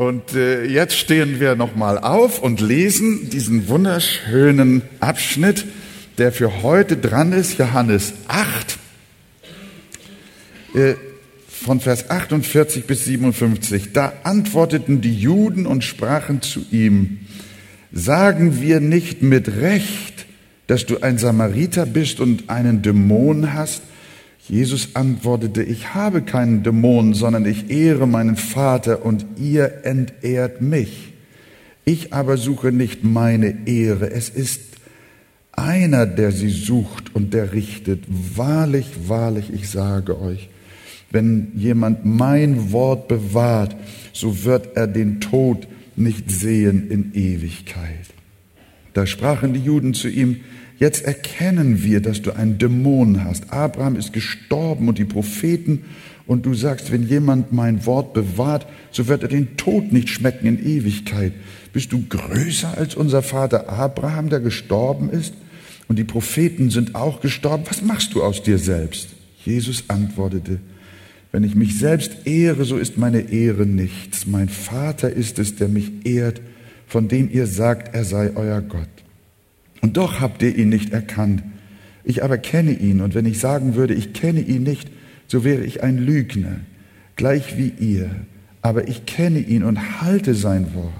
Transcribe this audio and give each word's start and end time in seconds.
Und 0.00 0.32
äh, 0.32 0.64
jetzt 0.64 0.96
stehen 0.96 1.40
wir 1.40 1.56
nochmal 1.56 1.98
auf 1.98 2.40
und 2.40 2.62
lesen 2.62 3.28
diesen 3.28 3.68
wunderschönen 3.68 4.80
Abschnitt, 4.98 5.66
der 6.16 6.32
für 6.32 6.62
heute 6.62 6.96
dran 6.96 7.34
ist, 7.34 7.58
Johannes 7.58 8.14
8, 8.26 8.78
äh, 10.72 10.94
von 11.50 11.80
Vers 11.80 12.08
48 12.08 12.86
bis 12.86 13.04
57. 13.04 13.92
Da 13.92 14.14
antworteten 14.22 15.02
die 15.02 15.14
Juden 15.14 15.66
und 15.66 15.84
sprachen 15.84 16.40
zu 16.40 16.64
ihm, 16.70 17.18
sagen 17.92 18.62
wir 18.62 18.80
nicht 18.80 19.20
mit 19.20 19.48
Recht, 19.48 20.24
dass 20.66 20.86
du 20.86 21.02
ein 21.02 21.18
Samariter 21.18 21.84
bist 21.84 22.20
und 22.20 22.48
einen 22.48 22.80
Dämon 22.80 23.52
hast? 23.52 23.82
Jesus 24.48 24.96
antwortete, 24.96 25.62
ich 25.62 25.94
habe 25.94 26.22
keinen 26.22 26.62
Dämon, 26.62 27.14
sondern 27.14 27.46
ich 27.46 27.70
ehre 27.70 28.06
meinen 28.06 28.36
Vater 28.36 29.04
und 29.04 29.24
ihr 29.36 29.84
entehrt 29.84 30.60
mich. 30.60 31.12
Ich 31.84 32.12
aber 32.12 32.36
suche 32.36 32.72
nicht 32.72 33.04
meine 33.04 33.66
Ehre, 33.66 34.10
es 34.10 34.28
ist 34.28 34.60
einer, 35.52 36.06
der 36.06 36.32
sie 36.32 36.48
sucht 36.48 37.14
und 37.14 37.34
der 37.34 37.52
richtet. 37.52 38.04
Wahrlich, 38.08 38.86
wahrlich, 39.06 39.52
ich 39.52 39.68
sage 39.68 40.20
euch, 40.20 40.48
wenn 41.10 41.52
jemand 41.54 42.04
mein 42.04 42.72
Wort 42.72 43.08
bewahrt, 43.08 43.76
so 44.12 44.44
wird 44.44 44.76
er 44.76 44.86
den 44.86 45.20
Tod 45.20 45.66
nicht 45.96 46.30
sehen 46.30 46.90
in 46.90 47.12
Ewigkeit. 47.14 48.06
Da 48.94 49.06
sprachen 49.06 49.52
die 49.52 49.60
Juden 49.60 49.94
zu 49.94 50.08
ihm, 50.08 50.40
Jetzt 50.80 51.04
erkennen 51.04 51.84
wir, 51.84 52.00
dass 52.00 52.22
du 52.22 52.32
einen 52.32 52.56
Dämon 52.56 53.22
hast. 53.22 53.52
Abraham 53.52 53.96
ist 53.96 54.14
gestorben 54.14 54.88
und 54.88 54.96
die 54.96 55.04
Propheten. 55.04 55.84
Und 56.26 56.46
du 56.46 56.54
sagst, 56.54 56.90
wenn 56.90 57.06
jemand 57.06 57.52
mein 57.52 57.84
Wort 57.84 58.14
bewahrt, 58.14 58.66
so 58.90 59.06
wird 59.06 59.22
er 59.22 59.28
den 59.28 59.58
Tod 59.58 59.92
nicht 59.92 60.08
schmecken 60.08 60.46
in 60.46 60.64
Ewigkeit. 60.64 61.34
Bist 61.74 61.92
du 61.92 62.02
größer 62.08 62.78
als 62.78 62.94
unser 62.94 63.20
Vater 63.20 63.68
Abraham, 63.68 64.30
der 64.30 64.40
gestorben 64.40 65.10
ist? 65.10 65.34
Und 65.86 65.98
die 65.98 66.04
Propheten 66.04 66.70
sind 66.70 66.94
auch 66.94 67.20
gestorben. 67.20 67.64
Was 67.68 67.82
machst 67.82 68.14
du 68.14 68.22
aus 68.22 68.42
dir 68.42 68.58
selbst? 68.58 69.10
Jesus 69.44 69.84
antwortete, 69.88 70.60
wenn 71.30 71.44
ich 71.44 71.54
mich 71.54 71.78
selbst 71.78 72.26
ehre, 72.26 72.64
so 72.64 72.78
ist 72.78 72.96
meine 72.96 73.30
Ehre 73.30 73.66
nichts. 73.66 74.26
Mein 74.26 74.48
Vater 74.48 75.10
ist 75.10 75.38
es, 75.38 75.56
der 75.56 75.68
mich 75.68 76.06
ehrt, 76.06 76.40
von 76.86 77.06
dem 77.06 77.30
ihr 77.30 77.46
sagt, 77.46 77.94
er 77.94 78.04
sei 78.04 78.34
euer 78.34 78.62
Gott. 78.62 78.88
Und 79.80 79.96
doch 79.96 80.20
habt 80.20 80.42
ihr 80.42 80.56
ihn 80.56 80.68
nicht 80.68 80.92
erkannt. 80.92 81.42
Ich 82.04 82.22
aber 82.24 82.38
kenne 82.38 82.72
ihn, 82.72 83.00
und 83.00 83.14
wenn 83.14 83.26
ich 83.26 83.38
sagen 83.38 83.74
würde, 83.74 83.94
ich 83.94 84.12
kenne 84.12 84.40
ihn 84.40 84.62
nicht, 84.62 84.90
so 85.26 85.44
wäre 85.44 85.62
ich 85.62 85.82
ein 85.82 85.98
Lügner, 85.98 86.56
gleich 87.16 87.56
wie 87.56 87.72
ihr. 87.78 88.10
Aber 88.62 88.88
ich 88.88 89.06
kenne 89.06 89.38
ihn 89.38 89.62
und 89.62 90.00
halte 90.02 90.34
sein 90.34 90.74
Wort. 90.74 90.92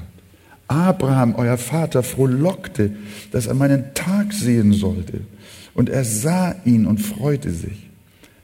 Abraham, 0.69 1.35
euer 1.35 1.59
Vater, 1.59 2.03
frohlockte, 2.03 2.93
dass 3.33 3.47
er 3.47 3.55
meinen 3.55 3.93
Tag 3.95 4.33
sehen 4.33 4.73
sollte. 4.73 5.23
Und 5.75 5.89
er 5.89 6.05
sah 6.05 6.55
ihn 6.65 6.87
und 6.87 6.99
freute 6.99 7.51
sich. 7.51 7.91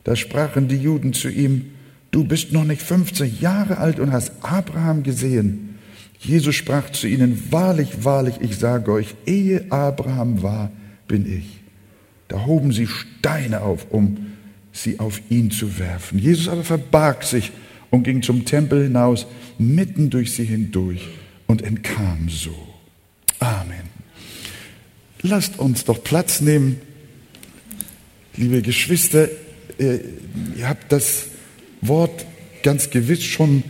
Da 0.03 0.17
sprachen 0.17 0.67
die 0.67 0.77
Juden 0.77 1.13
zu 1.13 1.29
ihm, 1.29 1.67
du 2.11 2.25
bist 2.25 2.53
noch 2.53 2.65
nicht 2.65 2.83
50 2.83 3.41
Jahre 3.41 3.79
alt 3.79 4.01
und 4.01 4.13
hast 4.13 4.33
Abraham 4.41 5.03
gesehen. 5.03 5.76
Jesus 6.21 6.55
sprach 6.55 6.91
zu 6.91 7.07
ihnen, 7.07 7.51
wahrlich, 7.51 8.05
wahrlich, 8.05 8.37
ich 8.41 8.57
sage 8.57 8.91
euch, 8.93 9.15
ehe 9.27 9.71
Abraham 9.71 10.43
war, 10.43 10.71
bin 11.07 11.31
ich. 11.31 11.61
Da 12.29 12.47
hoben 12.47 12.73
sie 12.73 12.87
Steine 12.87 13.63
auf, 13.63 13.87
um 13.91 14.33
sie 14.73 14.99
auf 14.99 15.21
ihn 15.31 15.51
zu 15.51 15.79
werfen. 15.79 16.19
Jesus 16.19 16.49
aber 16.49 16.65
verbarg 16.65 17.23
sich 17.23 17.53
und 17.91 18.03
ging 18.03 18.23
zum 18.23 18.45
Tempel 18.45 18.85
hinaus, 18.85 19.27
mitten 19.59 20.11
durch 20.11 20.33
sie 20.33 20.45
hindurch 20.45 21.07
und 21.47 21.63
entkam 21.63 22.29
so. 22.29 22.55
Amen. 23.39 23.87
Lasst 25.23 25.59
uns 25.59 25.85
doch 25.85 26.03
Platz 26.03 26.41
nehmen. 26.41 26.81
Liebe 28.37 28.63
Geschwister, 28.63 29.29
äh, 29.79 29.99
ihr 30.57 30.69
habt 30.69 30.93
das 30.93 31.27
Wort 31.81 32.27
ganz 32.63 32.91
gewiss 32.91 33.25
schon 33.25 33.63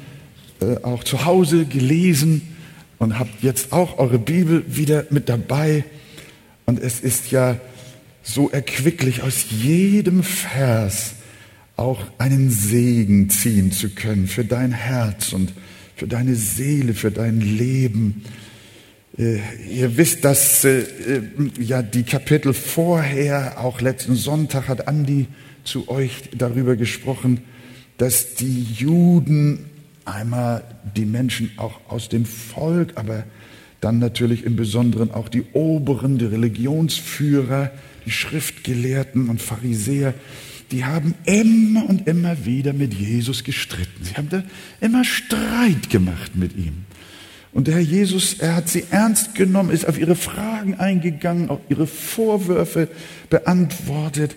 äh, 0.67 0.83
auch 0.83 1.05
zu 1.05 1.25
Hause 1.25 1.65
gelesen 1.65 2.43
und 2.99 3.19
habt 3.19 3.43
jetzt 3.43 3.73
auch 3.73 3.99
eure 3.99 4.19
Bibel 4.19 4.65
wieder 4.67 5.07
mit 5.11 5.29
dabei. 5.29 5.85
Und 6.65 6.81
es 6.81 7.01
ist 7.01 7.31
ja 7.31 7.59
so 8.23 8.51
erquicklich, 8.51 9.23
aus 9.23 9.47
jedem 9.51 10.23
Vers 10.23 11.15
auch 11.77 12.01
einen 12.19 12.51
Segen 12.51 13.31
ziehen 13.31 13.71
zu 13.71 13.91
können 13.91 14.27
für 14.27 14.45
dein 14.45 14.73
Herz 14.73 15.33
und 15.33 15.53
für 15.95 16.07
deine 16.07 16.35
Seele, 16.35 16.95
für 16.95 17.11
dein 17.11 17.41
Leben. 17.41 18.25
Äh, 19.17 19.39
ihr 19.71 19.97
wisst, 19.97 20.25
dass 20.25 20.65
äh, 20.65 20.85
ja 21.61 21.83
die 21.83 22.03
Kapitel 22.03 22.55
vorher, 22.55 23.61
auch 23.61 23.81
letzten 23.81 24.17
Sonntag 24.17 24.69
hat 24.69 24.89
Andi 24.89 25.27
zu 25.65 25.89
euch 25.89 26.31
darüber 26.37 26.77
gesprochen, 26.77 27.43
dass 27.99 28.35
die 28.35 28.63
Juden 28.63 29.71
Einmal 30.07 30.65
die 30.97 31.05
Menschen 31.05 31.51
auch 31.59 31.81
aus 31.89 32.09
dem 32.09 32.25
Volk, 32.25 32.93
aber 32.95 33.25
dann 33.81 33.99
natürlich 33.99 34.45
im 34.45 34.57
Besonderen 34.57 35.13
auch 35.13 35.29
die 35.29 35.43
Oberen, 35.53 36.19
die 36.19 36.25
Religionsführer, 36.25 37.71
die 38.07 38.11
Schriftgelehrten 38.11 39.29
und 39.29 39.43
Pharisäer, 39.43 40.15
die 40.71 40.85
haben 40.85 41.15
immer 41.25 41.89
und 41.89 42.09
immer 42.09 42.45
wieder 42.45 42.73
mit 42.73 42.95
Jesus 42.95 43.45
gestritten. 43.45 44.03
Sie 44.03 44.15
haben 44.15 44.29
da 44.29 44.43
immer 44.81 45.05
Streit 45.05 45.91
gemacht 45.91 46.35
mit 46.35 46.57
ihm. 46.57 46.85
Und 47.57 47.69
der 47.69 47.77
Herr 47.77 47.81
Jesus, 47.81 48.35
er 48.39 48.55
hat 48.55 48.69
sie 48.69 48.85
ernst 48.91 49.35
genommen, 49.35 49.71
ist 49.71 49.89
auf 49.89 49.99
ihre 49.99 50.15
Fragen 50.15 50.75
eingegangen, 50.75 51.49
auf 51.49 51.61
ihre 51.71 51.87
Vorwürfe 51.87 52.87
beantwortet. 53.31 54.37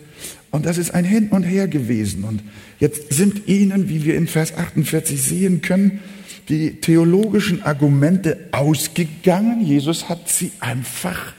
Und 0.51 0.65
das 0.65 0.77
ist 0.77 0.91
ein 0.91 1.03
Hin 1.03 1.27
und 1.27 1.43
Her 1.43 1.67
gewesen. 1.67 2.23
Und 2.23 2.41
jetzt 2.79 3.11
sind 3.11 3.49
ihnen, 3.49 3.89
wie 3.89 4.05
wir 4.05 4.15
in 4.15 4.25
Vers 4.25 4.55
48 4.55 5.21
sehen 5.21 5.61
können, 5.61 5.99
die 6.47 6.79
theologischen 6.79 7.61
Argumente 7.61 8.37
ausgegangen. 8.53 9.65
Jesus 9.65 10.07
hat 10.07 10.29
sie 10.29 10.53
einfach 10.61 11.33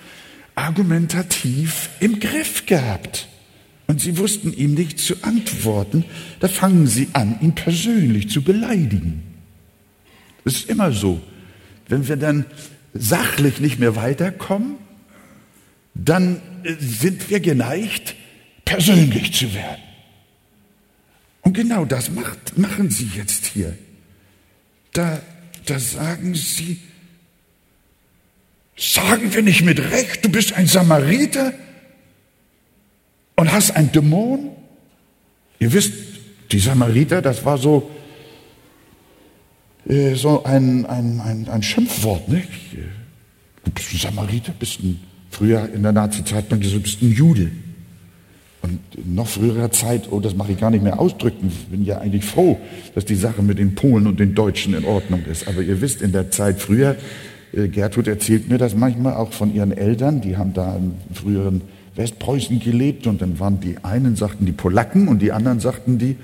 argumentativ 0.55 1.89
im 2.01 2.21
Griff 2.21 2.67
gehabt. 2.67 3.27
Und 3.87 4.03
sie 4.03 4.19
wussten 4.19 4.53
ihm 4.53 4.75
nicht 4.75 4.99
zu 4.99 5.15
antworten. 5.23 6.05
Da 6.41 6.49
fangen 6.49 6.87
sie 6.87 7.09
an, 7.15 7.39
ihn 7.41 7.55
persönlich 7.55 8.29
zu 8.29 8.43
beleidigen. 8.43 9.23
Das 10.45 10.57
ist 10.57 10.69
immer 10.69 10.93
so. 10.93 11.23
Wenn 11.91 12.09
wir 12.09 12.17
dann 12.17 12.47
sachlich 12.95 13.61
nicht 13.61 13.78
mehr 13.78 13.97
weiterkommen, 13.97 14.77
dann 15.95 16.41
sind 16.78 17.28
wir 17.28 17.41
geneigt, 17.41 18.15
persönlich 18.65 19.34
zu 19.34 19.53
werden. 19.53 19.83
Und 21.43 21.55
genau 21.55 21.84
das 21.84 22.11
macht, 22.11 22.56
machen 22.56 22.91
sie 22.91 23.11
jetzt 23.17 23.47
hier. 23.47 23.77
Da, 24.93 25.21
da 25.67 25.78
sagen 25.78 26.34
sie, 26.34 26.78
sagen 28.77 29.34
wir 29.34 29.43
nicht 29.43 29.62
mit 29.62 29.81
Recht, 29.81 30.25
du 30.25 30.28
bist 30.28 30.53
ein 30.53 30.69
Samariter 30.69 31.53
und 33.34 33.51
hast 33.51 33.72
ein 33.72 33.91
Dämon? 33.91 34.51
Ihr 35.59 35.72
wisst, 35.72 35.93
die 36.53 36.61
Samariter, 36.61 37.21
das 37.21 37.45
war 37.45 37.59
so, 37.59 37.91
äh, 39.89 40.15
so 40.15 40.45
ein, 40.45 40.87
ein, 40.87 41.21
ein, 41.21 41.49
ein 41.49 41.63
Schimpfwort. 41.63 42.29
Nicht? 42.29 42.49
Du 43.65 43.71
bist 43.71 43.93
ein 43.93 43.99
Samariter, 43.99 44.53
bist 44.59 44.81
ein, 44.83 45.01
früher 45.31 45.69
in 45.73 45.83
der 45.83 45.93
Nazizeit 45.93 46.51
man 46.51 46.61
gesagt, 46.61 46.79
du 46.79 46.83
bist 46.83 47.03
ein 47.03 47.13
Jude. 47.13 47.51
Und 48.63 48.79
in 48.95 49.15
noch 49.15 49.27
früherer 49.27 49.71
Zeit, 49.71 50.09
oh, 50.11 50.21
das 50.21 50.35
mache 50.35 50.53
ich 50.53 50.61
gar 50.61 50.71
nicht 50.71 50.83
mehr 50.83 51.01
ausdrücken, 51.01 51.51
bin 51.71 51.85
ja 51.85 51.99
eigentlich 51.99 52.25
froh, 52.25 52.59
dass 52.95 53.07
die 53.07 53.15
Sache 53.15 53.43
mit 53.43 53.59
den 53.59 53.75
Polen 53.75 54.07
und 54.07 54.21
den 54.21 54.35
Deutschen 54.35 54.75
in 54.75 54.85
Ordnung 54.85 55.25
ist. 55.25 55.49
Aber 55.49 55.63
ihr 55.63 55.81
wisst, 55.81 56.03
in 56.03 56.13
der 56.13 56.31
Zeit 56.31 56.61
früher, 56.61 56.97
äh, 57.53 57.69
Gertrud 57.69 58.07
erzählt 58.07 58.49
mir 58.49 58.59
das 58.59 58.75
manchmal 58.75 59.15
auch 59.15 59.33
von 59.33 59.54
ihren 59.54 59.72
Eltern, 59.72 60.21
die 60.21 60.37
haben 60.37 60.53
da 60.53 60.77
im 60.77 60.95
früheren 61.15 61.63
Westpreußen 61.97 62.60
gelebt 62.60 63.07
und 63.07 63.21
dann 63.22 63.41
waren 63.41 63.60
die 63.60 63.77
einen 63.83 64.16
sagten 64.16 64.47
die 64.47 64.53
Polacken 64.53 65.09
und 65.09 65.21
die 65.21 65.33
anderen 65.33 65.60
sagten 65.60 65.99
die, 65.99 66.16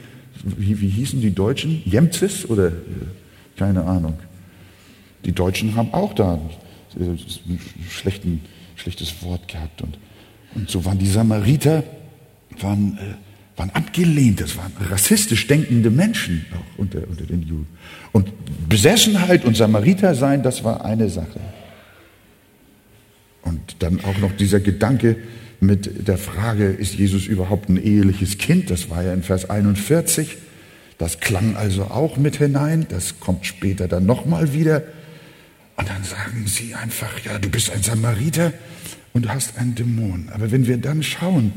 wie, 0.44 0.80
wie 0.80 0.88
hießen 0.88 1.20
die 1.20 1.34
Deutschen? 1.34 1.82
Jemzis 1.84 2.48
oder 2.48 2.68
äh, 2.68 2.72
keine 3.56 3.84
Ahnung. 3.84 4.18
Die 5.24 5.32
Deutschen 5.32 5.74
haben 5.74 5.92
auch 5.92 6.14
da 6.14 6.38
äh, 6.98 7.04
ein 7.04 8.40
schlechtes 8.76 9.22
Wort 9.22 9.48
gehabt 9.48 9.82
und, 9.82 9.98
und 10.54 10.70
so 10.70 10.84
waren 10.84 10.98
die 10.98 11.08
Samariter 11.08 11.82
waren, 12.62 12.98
äh, 12.98 13.58
waren 13.58 13.70
abgelehnt, 13.70 14.40
das 14.40 14.56
waren 14.56 14.72
rassistisch 14.90 15.46
denkende 15.46 15.90
Menschen 15.90 16.46
auch 16.52 16.78
unter, 16.78 17.06
unter 17.08 17.24
den 17.24 17.42
Juden. 17.42 17.68
Und 18.12 18.30
Besessenheit 18.68 19.44
und 19.44 19.56
Samariter 19.56 20.14
sein, 20.14 20.42
das 20.42 20.64
war 20.64 20.84
eine 20.84 21.08
Sache. 21.08 21.40
Und 23.42 23.76
dann 23.78 24.00
auch 24.04 24.18
noch 24.18 24.32
dieser 24.32 24.60
Gedanke 24.60 25.16
mit 25.60 26.06
der 26.06 26.18
Frage, 26.18 26.66
ist 26.66 26.94
Jesus 26.94 27.26
überhaupt 27.26 27.68
ein 27.68 27.82
eheliches 27.82 28.38
Kind? 28.38 28.70
Das 28.70 28.90
war 28.90 29.02
ja 29.02 29.14
in 29.14 29.22
Vers 29.22 29.48
41. 29.48 30.36
Das 30.98 31.20
klang 31.20 31.56
also 31.56 31.84
auch 31.84 32.16
mit 32.16 32.36
hinein, 32.36 32.86
das 32.88 33.20
kommt 33.20 33.46
später 33.46 33.86
dann 33.86 34.06
nochmal 34.06 34.52
wieder. 34.52 34.82
Und 35.76 35.88
dann 35.88 36.02
sagen 36.04 36.46
sie 36.46 36.74
einfach, 36.74 37.20
ja, 37.24 37.38
du 37.38 37.50
bist 37.50 37.70
ein 37.70 37.82
Samariter 37.82 38.52
und 39.12 39.26
du 39.26 39.28
hast 39.28 39.58
einen 39.58 39.74
Dämon. 39.74 40.30
Aber 40.32 40.50
wenn 40.50 40.66
wir 40.66 40.78
dann 40.78 41.02
schauen, 41.02 41.52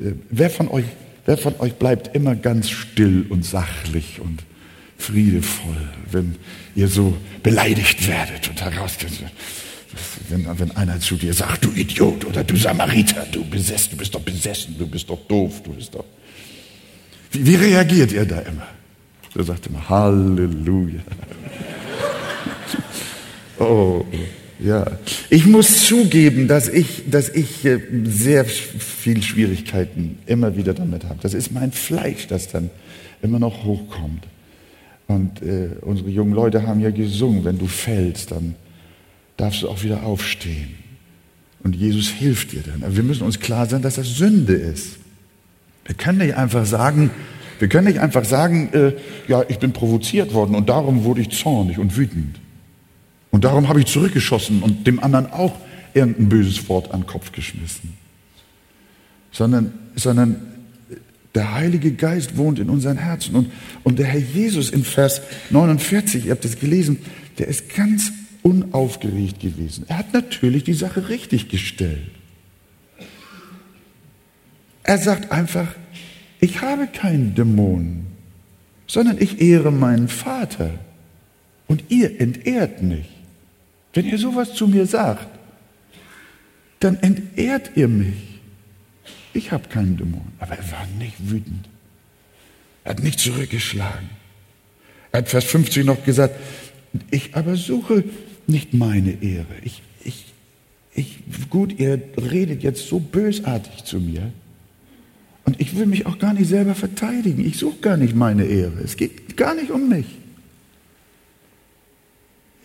äh, 0.00 0.12
wer 0.30 0.50
von 0.50 0.68
euch, 0.68 0.86
wer 1.24 1.38
von 1.38 1.58
euch 1.60 1.74
bleibt 1.74 2.16
immer 2.16 2.34
ganz 2.34 2.70
still 2.70 3.26
und 3.28 3.44
sachlich 3.44 4.20
und 4.20 4.42
friedevoll, 4.98 5.88
wenn 6.10 6.36
ihr 6.74 6.88
so 6.88 7.16
beleidigt 7.42 8.08
werdet 8.08 8.48
und 8.48 8.60
heraus, 8.60 8.96
wenn, 10.28 10.58
wenn 10.58 10.76
einer 10.76 10.98
zu 10.98 11.16
dir 11.16 11.32
sagt, 11.32 11.64
du 11.64 11.70
Idiot 11.70 12.24
oder 12.24 12.42
du 12.42 12.56
Samariter, 12.56 13.26
du 13.30 13.44
besessen, 13.44 13.92
du 13.92 13.96
bist 13.98 14.14
doch 14.14 14.20
besessen, 14.20 14.76
du 14.78 14.86
bist 14.86 15.08
doch 15.08 15.20
doof, 15.28 15.62
du 15.62 15.72
bist 15.72 15.94
doch. 15.94 16.04
Wie, 17.34 17.46
wie 17.46 17.54
reagiert 17.56 18.12
ihr 18.12 18.24
da 18.24 18.38
immer? 18.40 18.66
Er 19.36 19.44
sagt 19.44 19.66
immer 19.66 19.88
Halleluja. 19.88 21.00
oh, 23.58 24.04
ja. 24.60 24.86
Ich 25.28 25.44
muss 25.44 25.86
zugeben, 25.86 26.46
dass 26.46 26.68
ich, 26.68 27.10
dass 27.10 27.28
ich 27.28 27.64
äh, 27.64 27.80
sehr 28.04 28.44
viel 28.44 29.22
Schwierigkeiten 29.22 30.18
immer 30.26 30.56
wieder 30.56 30.72
damit 30.72 31.04
habe. 31.04 31.18
Das 31.20 31.34
ist 31.34 31.50
mein 31.50 31.72
Fleisch, 31.72 32.28
das 32.28 32.48
dann 32.48 32.70
immer 33.22 33.40
noch 33.40 33.64
hochkommt. 33.64 34.26
Und 35.08 35.42
äh, 35.42 35.70
unsere 35.80 36.10
jungen 36.10 36.32
Leute 36.32 36.66
haben 36.66 36.80
ja 36.80 36.90
gesungen, 36.90 37.44
wenn 37.44 37.58
du 37.58 37.66
fällst, 37.66 38.30
dann 38.30 38.54
darfst 39.36 39.62
du 39.62 39.68
auch 39.68 39.82
wieder 39.82 40.04
aufstehen. 40.04 40.76
Und 41.64 41.74
Jesus 41.74 42.08
hilft 42.08 42.52
dir 42.52 42.62
dann. 42.62 42.84
Aber 42.84 42.94
wir 42.94 43.02
müssen 43.02 43.24
uns 43.24 43.40
klar 43.40 43.66
sein, 43.66 43.82
dass 43.82 43.96
das 43.96 44.14
Sünde 44.14 44.54
ist. 44.54 44.98
Wir 45.84 45.94
können 45.94 46.18
nicht 46.18 46.36
einfach 46.36 46.66
sagen, 46.66 47.10
wir 47.58 47.68
können 47.68 47.86
nicht 47.86 48.00
einfach 48.00 48.24
sagen, 48.24 48.70
äh, 48.72 48.92
ja, 49.28 49.44
ich 49.48 49.58
bin 49.58 49.72
provoziert 49.72 50.34
worden 50.34 50.54
und 50.54 50.68
darum 50.68 51.04
wurde 51.04 51.20
ich 51.20 51.30
zornig 51.30 51.78
und 51.78 51.96
wütend. 51.96 52.40
Und 53.30 53.44
darum 53.44 53.68
habe 53.68 53.80
ich 53.80 53.86
zurückgeschossen 53.86 54.62
und 54.62 54.86
dem 54.86 55.00
anderen 55.00 55.30
auch 55.32 55.56
irgendein 55.92 56.28
böses 56.28 56.68
Wort 56.68 56.92
an 56.92 57.00
den 57.00 57.06
Kopf 57.06 57.32
geschmissen. 57.32 57.94
Sondern, 59.32 59.72
sondern 59.96 60.36
der 61.34 61.52
Heilige 61.52 61.92
Geist 61.92 62.36
wohnt 62.36 62.58
in 62.58 62.70
unseren 62.70 62.98
Herzen. 62.98 63.34
Und, 63.34 63.50
und 63.82 63.98
der 63.98 64.06
Herr 64.06 64.20
Jesus 64.20 64.70
in 64.70 64.84
Vers 64.84 65.20
49, 65.50 66.26
ihr 66.26 66.32
habt 66.32 66.44
es 66.44 66.58
gelesen, 66.58 66.98
der 67.38 67.48
ist 67.48 67.74
ganz 67.74 68.12
unaufgeregt 68.42 69.40
gewesen. 69.40 69.84
Er 69.88 69.98
hat 69.98 70.12
natürlich 70.12 70.64
die 70.64 70.74
Sache 70.74 71.08
richtig 71.08 71.48
gestellt. 71.48 72.10
Er 74.84 74.98
sagt 74.98 75.32
einfach, 75.32 75.74
ich 76.40 76.60
habe 76.60 76.86
keinen 76.86 77.34
Dämon, 77.34 78.06
sondern 78.86 79.20
ich 79.20 79.40
ehre 79.40 79.72
meinen 79.72 80.08
Vater. 80.08 80.70
Und 81.66 81.84
ihr 81.88 82.20
entehrt 82.20 82.82
mich. 82.82 83.06
Wenn 83.94 84.04
ihr 84.06 84.18
sowas 84.18 84.52
zu 84.52 84.68
mir 84.68 84.86
sagt, 84.86 85.26
dann 86.80 86.96
entehrt 86.96 87.70
ihr 87.76 87.88
mich. 87.88 88.40
Ich 89.32 89.52
habe 89.52 89.68
keinen 89.68 89.96
Dämon. 89.96 90.32
Aber 90.38 90.56
er 90.56 90.70
war 90.70 90.86
nicht 90.98 91.16
wütend. 91.30 91.66
Er 92.84 92.90
hat 92.90 93.02
nicht 93.02 93.18
zurückgeschlagen. 93.18 94.10
Er 95.12 95.18
hat 95.18 95.28
Vers 95.30 95.44
50 95.44 95.86
noch 95.86 96.04
gesagt, 96.04 96.36
ich 97.10 97.34
aber 97.34 97.56
suche 97.56 98.04
nicht 98.46 98.74
meine 98.74 99.22
Ehre. 99.22 99.46
Ich, 99.62 99.80
ich, 100.04 100.26
ich, 100.92 101.20
gut, 101.48 101.78
ihr 101.78 102.02
redet 102.18 102.62
jetzt 102.62 102.86
so 102.86 103.00
bösartig 103.00 103.84
zu 103.84 103.98
mir. 103.98 104.30
Und 105.44 105.60
ich 105.60 105.76
will 105.76 105.86
mich 105.86 106.06
auch 106.06 106.18
gar 106.18 106.32
nicht 106.32 106.48
selber 106.48 106.74
verteidigen. 106.74 107.44
Ich 107.44 107.58
suche 107.58 107.78
gar 107.80 107.96
nicht 107.96 108.14
meine 108.14 108.44
Ehre. 108.44 108.80
Es 108.82 108.96
geht 108.96 109.36
gar 109.36 109.54
nicht 109.54 109.70
um 109.70 109.88
mich. 109.88 110.06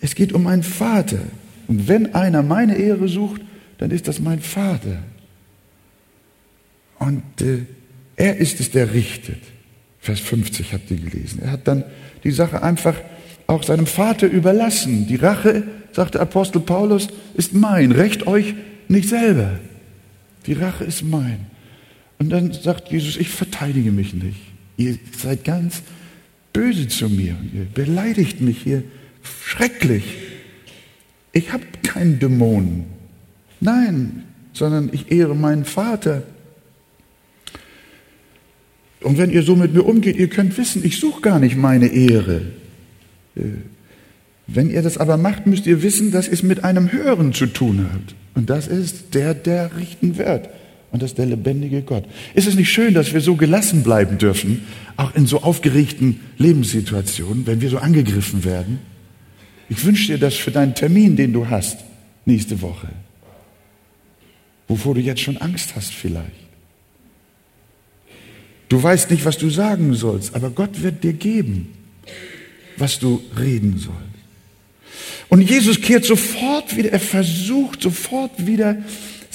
Es 0.02 0.16
geht 0.16 0.34
um 0.34 0.44
meinen 0.44 0.64
Vater. 0.64 1.20
Und 1.68 1.88
wenn 1.88 2.16
einer 2.16 2.42
meine 2.42 2.76
Ehre 2.76 3.08
sucht, 3.08 3.42
dann 3.78 3.92
ist 3.92 4.08
das 4.08 4.20
mein 4.20 4.40
Vater. 4.40 5.04
Und 7.00 7.24
äh, 7.42 7.66
er 8.16 8.38
ist 8.38 8.60
es, 8.60 8.72
der 8.72 8.94
richtet. 8.94 9.42
Vers 10.00 10.20
50 10.22 10.74
habt 10.74 10.90
ihr 10.92 10.98
gelesen. 10.98 11.42
Er 11.42 11.52
hat 11.52 11.68
dann 11.68 11.84
die 12.24 12.32
Sache 12.32 12.64
einfach 12.64 12.96
auch 13.48 13.64
seinem 13.64 13.88
Vater 13.88 14.28
überlassen. 14.28 15.08
Die 15.08 15.16
Rache, 15.16 15.64
sagt 15.92 16.16
der 16.16 16.22
Apostel 16.22 16.62
Paulus, 16.62 17.08
ist 17.36 17.54
mein. 17.54 17.92
Recht 17.92 18.28
euch 18.28 18.56
nicht 18.88 19.10
selber. 19.10 19.60
Die 20.46 20.54
Rache 20.54 20.84
ist 20.84 21.04
mein. 21.04 21.48
Und 22.20 22.30
dann 22.30 22.52
sagt 22.52 22.92
Jesus, 22.92 23.18
ich 23.18 23.30
verteidige 23.30 23.92
mich 23.92 24.14
nicht. 24.14 24.40
Ihr 24.78 24.98
seid 25.18 25.44
ganz 25.44 25.82
böse 26.54 26.88
zu 26.88 27.10
mir. 27.10 27.36
Ihr 27.54 27.66
beleidigt 27.74 28.42
mich 28.42 28.62
hier 28.62 28.84
schrecklich. 29.24 30.04
Ich 31.32 31.52
habe 31.54 31.64
keinen 31.84 32.20
Dämonen. 32.20 32.86
Nein, 33.62 34.24
sondern 34.54 34.90
ich 34.92 35.12
ehre 35.12 35.36
meinen 35.36 35.66
Vater. 35.66 36.24
Und 39.02 39.18
wenn 39.18 39.32
ihr 39.32 39.44
so 39.44 39.56
mit 39.56 39.74
mir 39.74 39.84
umgeht, 39.84 40.18
ihr 40.18 40.28
könnt 40.28 40.58
wissen, 40.58 40.84
ich 40.84 41.00
suche 41.00 41.22
gar 41.22 41.40
nicht 41.40 41.56
meine 41.56 41.88
Ehre. 41.88 42.42
Äh, 43.36 43.42
wenn 44.48 44.70
ihr 44.70 44.82
das 44.82 44.98
aber 44.98 45.16
macht, 45.18 45.48
müsst 45.48 45.68
ihr 45.68 45.84
wissen, 45.84 46.12
dass 46.12 46.28
es 46.28 46.44
mit 46.44 46.64
einem 46.64 46.92
Höheren 46.92 47.34
zu 47.34 47.46
tun 47.46 47.88
hat. 47.94 48.16
Und 48.34 48.50
das 48.50 48.68
ist 48.68 49.14
der, 49.14 49.34
der 49.34 49.78
richten 49.78 50.18
wird. 50.18 50.50
Und 50.92 51.04
das 51.04 51.12
ist 51.12 51.18
der 51.18 51.28
lebendige 51.28 51.82
Gott. 51.84 52.06
Ist 52.34 52.48
es 52.48 52.56
nicht 52.56 52.72
schön, 52.72 52.94
dass 52.94 53.14
wir 53.14 53.22
so 53.22 53.36
gelassen 53.36 53.84
bleiben 53.84 54.18
dürfen, 54.18 54.66
auch 54.98 55.14
in 55.16 55.28
so 55.28 55.42
aufgeregten 55.42 56.20
Lebenssituationen, 56.38 57.46
wenn 57.46 57.62
wir 57.62 57.70
so 57.70 57.78
angegriffen 57.78 58.44
werden? 58.44 58.80
Ich 59.70 59.86
wünsche 59.86 60.14
dir 60.14 60.18
das 60.18 60.36
für 60.36 60.52
deinen 60.52 60.74
Termin, 60.74 61.16
den 61.16 61.32
du 61.32 61.48
hast, 61.48 61.80
nächste 62.26 62.62
Woche. 62.62 62.90
Wovor 64.68 64.96
du 64.96 65.02
jetzt 65.02 65.22
schon 65.22 65.38
Angst 65.38 65.76
hast 65.76 65.94
vielleicht. 65.94 66.50
Du 68.68 68.82
weißt 68.82 69.12
nicht, 69.12 69.26
was 69.26 69.38
du 69.38 69.50
sagen 69.50 69.94
sollst, 69.94 70.36
aber 70.36 70.50
Gott 70.52 70.82
wird 70.82 71.04
dir 71.04 71.14
geben, 71.14 71.70
was 72.78 73.00
du 73.00 73.22
reden 73.38 73.78
sollst. 73.78 74.00
Und 75.28 75.42
Jesus 75.42 75.80
kehrt 75.82 76.06
sofort 76.06 76.76
wieder, 76.76 76.92
er 76.92 77.00
versucht 77.00 77.82
sofort 77.84 78.46
wieder 78.46 78.78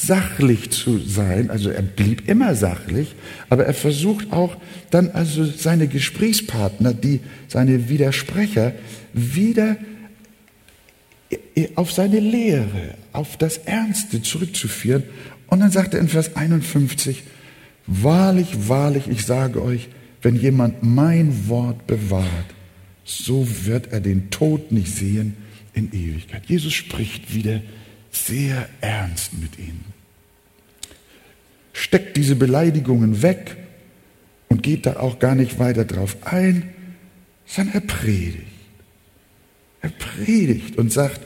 sachlich 0.07 0.71
zu 0.71 0.99
sein. 0.99 1.51
Also 1.51 1.71
er 1.71 1.83
blieb 1.83 2.29
immer 2.29 2.55
sachlich, 2.55 3.15
aber 3.49 3.67
er 3.67 3.75
versucht 3.75 4.33
auch 4.33 4.57
dann 4.91 5.11
also 5.11 5.45
seine 5.45 5.89
Gesprächspartner, 5.89 6.95
die, 6.95 7.21
seine 7.49 7.89
Widersprecher, 7.89 8.73
wieder 9.13 9.77
auf 11.75 11.93
seine 11.93 12.21
Lehre, 12.21 12.95
auf 13.13 13.37
das 13.37 13.59
Ernste 13.59 14.23
zurückzuführen. 14.23 15.05
Und 15.47 15.61
dann 15.61 15.71
sagt 15.71 15.95
er 15.95 16.01
in 16.01 16.09
Vers 16.09 16.37
51, 16.37 17.23
Wahrlich, 17.87 18.69
wahrlich, 18.69 19.09
ich 19.09 19.27
sage 19.27 19.63
euch, 19.63 19.89
wenn 20.23 20.37
jemand 20.37 20.83
mein 20.83 21.49
Wort 21.49 21.87
bewahrt, 21.87 22.47
so 23.05 23.47
wird 23.65 23.93
er 23.93 24.01
den 24.01 24.31
Tod 24.31 24.73
nicht 24.73 24.95
sehen 24.95 25.37
in 25.75 25.93
Ewigkeit. 25.93 26.47
Jesus 26.47 26.73
spricht 26.73 27.35
wieder 27.35 27.61
sehr 28.11 28.69
ernst 28.81 29.35
mit 29.35 29.59
ihnen. 29.59 29.94
Steckt 31.75 32.17
diese 32.17 32.37
Beleidigungen 32.37 33.21
weg 33.21 33.57
und 34.49 34.63
geht 34.63 34.87
da 34.87 34.97
auch 34.97 35.19
gar 35.19 35.35
nicht 35.35 35.59
weiter 35.59 35.85
drauf 35.85 36.17
ein, 36.23 36.73
sondern 37.45 37.75
er 37.75 37.81
predigt. 37.83 38.47
Er 39.83 39.91
predigt 39.91 40.79
und 40.79 40.91
sagt, 40.91 41.21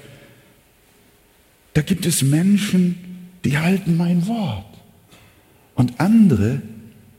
da 1.74 1.82
gibt 1.82 2.06
es 2.06 2.22
Menschen, 2.22 3.28
die 3.44 3.58
halten 3.58 3.96
mein 3.96 4.26
Wort 4.26 4.66
und 5.74 6.00
andere 6.00 6.62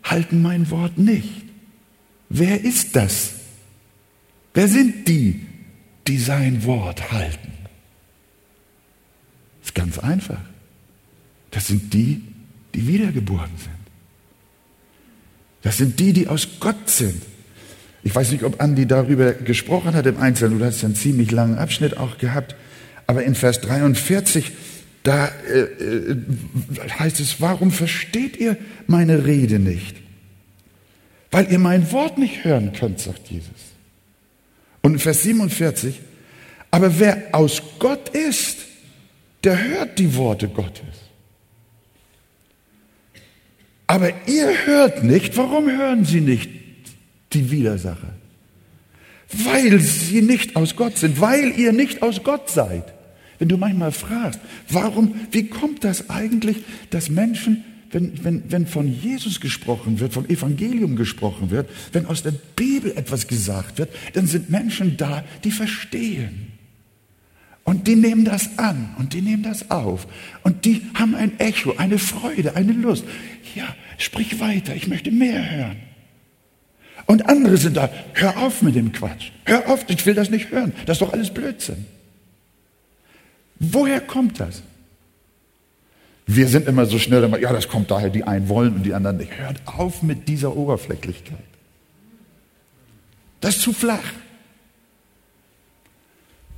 halten 0.04 0.42
mein 0.42 0.70
Wort 0.70 0.98
nicht. 0.98 1.46
Wer 2.28 2.62
ist 2.64 2.96
das? 2.96 3.36
Wer 4.54 4.68
sind 4.68 5.08
die, 5.08 5.46
die 6.08 6.18
sein 6.18 6.66
Wort 6.66 7.12
halten? 7.12 7.54
Das 9.60 9.70
ist 9.70 9.76
ganz 9.76 10.00
einfach. 10.00 10.42
Das 11.52 11.68
sind 11.68 11.94
die, 11.94 12.22
die 12.76 12.88
wiedergeboren 12.88 13.52
sind. 13.58 13.72
Das 15.62 15.78
sind 15.78 16.00
die, 16.00 16.14
die 16.14 16.28
aus 16.28 16.48
Gott 16.60 16.90
sind. 16.90 17.22
Ich 18.04 18.16
weiß 18.16 18.32
nicht, 18.32 18.44
ob 18.44 18.62
Andi 18.62 18.86
darüber 18.86 19.34
gesprochen 19.34 19.94
hat 19.94 20.06
im 20.06 20.18
Einzelnen. 20.18 20.60
Du 20.60 20.66
hast 20.66 20.84
einen 20.84 20.96
ziemlich 20.96 21.32
langen 21.32 21.58
Abschnitt 21.58 21.98
auch 21.98 22.18
gehabt. 22.18 22.56
Aber 23.08 23.24
in 23.24 23.36
Vers 23.36 23.60
43 23.62 24.52
da 25.04 25.28
äh, 25.28 25.60
äh, 25.60 26.18
heißt 27.00 27.20
es, 27.20 27.42
warum 27.42 27.72
versteht 27.72 28.38
ihr 28.38 28.58
meine 28.88 29.26
Rede 29.26 29.60
nicht? 29.60 29.98
Weil 31.32 31.52
ihr 31.52 31.60
mein 31.60 31.92
Wort 31.92 32.18
nicht 32.18 32.44
hören 32.44 32.74
könnt, 32.74 33.00
sagt 33.00 33.30
Jesus. 33.30 33.50
Und 34.82 34.94
in 34.94 35.00
Vers 35.00 35.24
47, 35.24 36.00
aber 36.72 37.00
wer 37.00 37.30
aus 37.32 37.62
Gott 37.80 38.10
ist, 38.10 38.58
der 39.44 39.62
hört 39.64 40.00
die 40.00 40.16
Worte 40.16 40.48
Gottes. 40.48 41.09
Aber 43.90 44.12
ihr 44.28 44.68
hört 44.68 45.04
nicht, 45.04 45.36
warum 45.36 45.66
hören 45.68 46.06
sie 46.06 46.22
nicht 46.22 46.50
die 47.34 47.50
Widersacher? 47.50 48.14
weil 49.32 49.80
sie 49.80 50.22
nicht 50.22 50.56
aus 50.56 50.76
Gott 50.76 50.98
sind, 50.98 51.22
weil 51.22 51.52
ihr 51.58 51.72
nicht 51.72 52.02
aus 52.02 52.24
Gott 52.24 52.50
seid. 52.50 52.84
Wenn 53.38 53.48
du 53.48 53.58
manchmal 53.58 53.92
fragst, 53.92 54.40
warum, 54.70 55.16
wie 55.32 55.48
kommt 55.48 55.84
das 55.84 56.10
eigentlich, 56.10 56.58
dass 56.90 57.10
Menschen, 57.10 57.64
wenn, 57.92 58.24
wenn, 58.24 58.52
wenn 58.52 58.68
von 58.68 58.88
Jesus 58.88 59.40
gesprochen 59.40 60.00
wird, 60.00 60.14
vom 60.14 60.26
Evangelium 60.26 60.96
gesprochen 60.96 61.52
wird, 61.52 61.70
wenn 61.94 62.06
aus 62.06 62.24
der 62.24 62.34
Bibel 62.56 62.92
etwas 62.92 63.28
gesagt 63.28 63.78
wird, 63.78 63.90
dann 64.14 64.28
sind 64.28 64.50
Menschen 64.50 64.98
da, 64.98 65.24
die 65.44 65.52
verstehen. 65.52 66.59
Und 67.64 67.88
die 67.88 67.96
nehmen 67.96 68.26
das 68.26 68.58
an 68.58 68.96
und 68.98 69.14
die 69.14 69.22
nehmen 69.22 69.44
das 69.44 69.70
auf. 69.70 70.08
Und 70.44 70.66
die 70.66 70.82
haben 70.96 71.16
ein 71.16 71.40
Echo, 71.40 71.76
eine 71.78 72.00
Freude, 72.00 72.56
eine 72.56 72.72
Lust. 72.72 73.04
Ja, 73.56 73.76
sprich 73.98 74.40
weiter, 74.40 74.76
ich 74.76 74.88
möchte 74.88 75.12
mehr 75.12 75.52
hören. 75.52 75.78
Und 77.06 77.28
andere 77.28 77.58
sind 77.58 77.78
da, 77.78 77.90
hör 78.14 78.38
auf 78.38 78.62
mit 78.62 78.76
dem 78.76 78.92
Quatsch. 78.92 79.32
Hör 79.46 79.68
auf, 79.70 79.86
ich 79.88 80.06
will 80.06 80.14
das 80.14 80.30
nicht 80.30 80.52
hören. 80.52 80.74
Das 80.86 80.96
ist 80.98 81.02
doch 81.02 81.14
alles 81.14 81.34
Blödsinn. 81.34 81.86
Woher 83.60 84.00
kommt 84.00 84.40
das? 84.40 84.64
Wir 86.26 86.48
sind 86.48 86.68
immer 86.68 86.86
so 86.86 87.00
schnell, 87.00 87.24
immer, 87.24 87.40
ja, 87.40 87.52
das 87.52 87.68
kommt 87.68 87.90
daher, 87.90 88.10
die 88.10 88.24
einen 88.24 88.50
wollen 88.50 88.76
und 88.76 88.84
die 88.84 88.94
anderen 88.94 89.18
nicht. 89.18 89.38
Hört 89.38 89.62
auf 89.66 90.04
mit 90.04 90.28
dieser 90.28 90.56
Oberflächlichkeit. 90.56 91.40
Das 93.42 93.56
ist 93.56 93.62
zu 93.64 93.74
flach. 93.74 94.14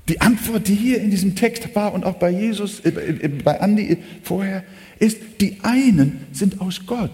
Die 0.10 0.20
Antwort, 0.20 0.68
die 0.68 0.76
hier 0.76 1.02
in 1.02 1.12
diesem 1.12 1.36
Text 1.36 1.74
war 1.76 1.94
und 1.94 2.04
auch 2.06 2.16
bei 2.16 2.32
Jesus, 2.32 2.80
äh, 2.82 2.90
äh 2.90 3.28
bei 3.28 3.62
Andi 3.62 3.98
vorher, 4.24 4.64
ist, 5.00 5.18
die 5.40 5.58
einen 5.62 6.26
sind 6.32 6.60
aus 6.62 6.86
Gott 6.86 7.12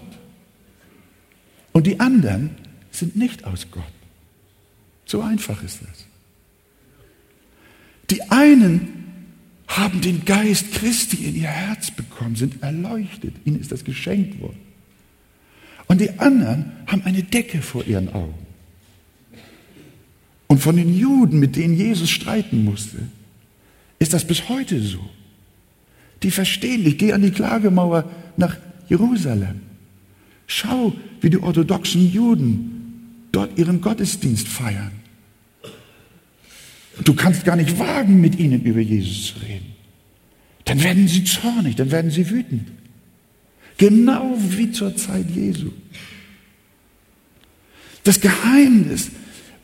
und 1.72 1.86
die 1.86 2.00
anderen 2.00 2.50
sind 2.90 3.16
nicht 3.16 3.44
aus 3.44 3.66
Gott. 3.70 3.84
So 5.04 5.22
einfach 5.22 5.62
ist 5.62 5.80
das. 5.82 6.06
Die 8.10 8.22
einen 8.30 8.98
haben 9.68 10.00
den 10.00 10.24
Geist 10.24 10.72
Christi 10.72 11.24
in 11.24 11.36
ihr 11.36 11.48
Herz 11.48 11.90
bekommen, 11.90 12.36
sind 12.36 12.62
erleuchtet, 12.62 13.34
ihnen 13.44 13.60
ist 13.60 13.70
das 13.70 13.84
geschenkt 13.84 14.40
worden. 14.40 14.58
Und 15.86 16.00
die 16.00 16.18
anderen 16.18 16.72
haben 16.86 17.02
eine 17.02 17.22
Decke 17.22 17.62
vor 17.62 17.86
ihren 17.86 18.12
Augen. 18.12 18.47
Und 20.48 20.58
von 20.58 20.76
den 20.76 20.96
Juden, 20.96 21.38
mit 21.38 21.56
denen 21.56 21.76
Jesus 21.76 22.10
streiten 22.10 22.64
musste, 22.64 22.98
ist 23.98 24.12
das 24.12 24.26
bis 24.26 24.48
heute 24.48 24.80
so. 24.80 24.98
Die 26.22 26.30
verstehen 26.30 26.82
nicht. 26.82 26.98
Geh 26.98 27.12
an 27.12 27.22
die 27.22 27.30
Klagemauer 27.30 28.10
nach 28.36 28.56
Jerusalem. 28.88 29.60
Schau, 30.46 30.94
wie 31.20 31.30
die 31.30 31.38
orthodoxen 31.38 32.10
Juden 32.10 33.28
dort 33.30 33.58
ihren 33.58 33.80
Gottesdienst 33.80 34.48
feiern. 34.48 34.92
Du 37.04 37.14
kannst 37.14 37.44
gar 37.44 37.56
nicht 37.56 37.78
wagen, 37.78 38.20
mit 38.20 38.38
ihnen 38.38 38.62
über 38.62 38.80
Jesus 38.80 39.34
zu 39.34 39.40
reden. 39.44 39.74
Dann 40.64 40.82
werden 40.82 41.06
sie 41.06 41.24
zornig, 41.24 41.76
dann 41.76 41.90
werden 41.90 42.10
sie 42.10 42.28
wütend. 42.30 42.68
Genau 43.76 44.36
wie 44.38 44.72
zur 44.72 44.96
Zeit 44.96 45.30
Jesu. 45.30 45.70
Das 48.02 48.20
Geheimnis, 48.20 49.10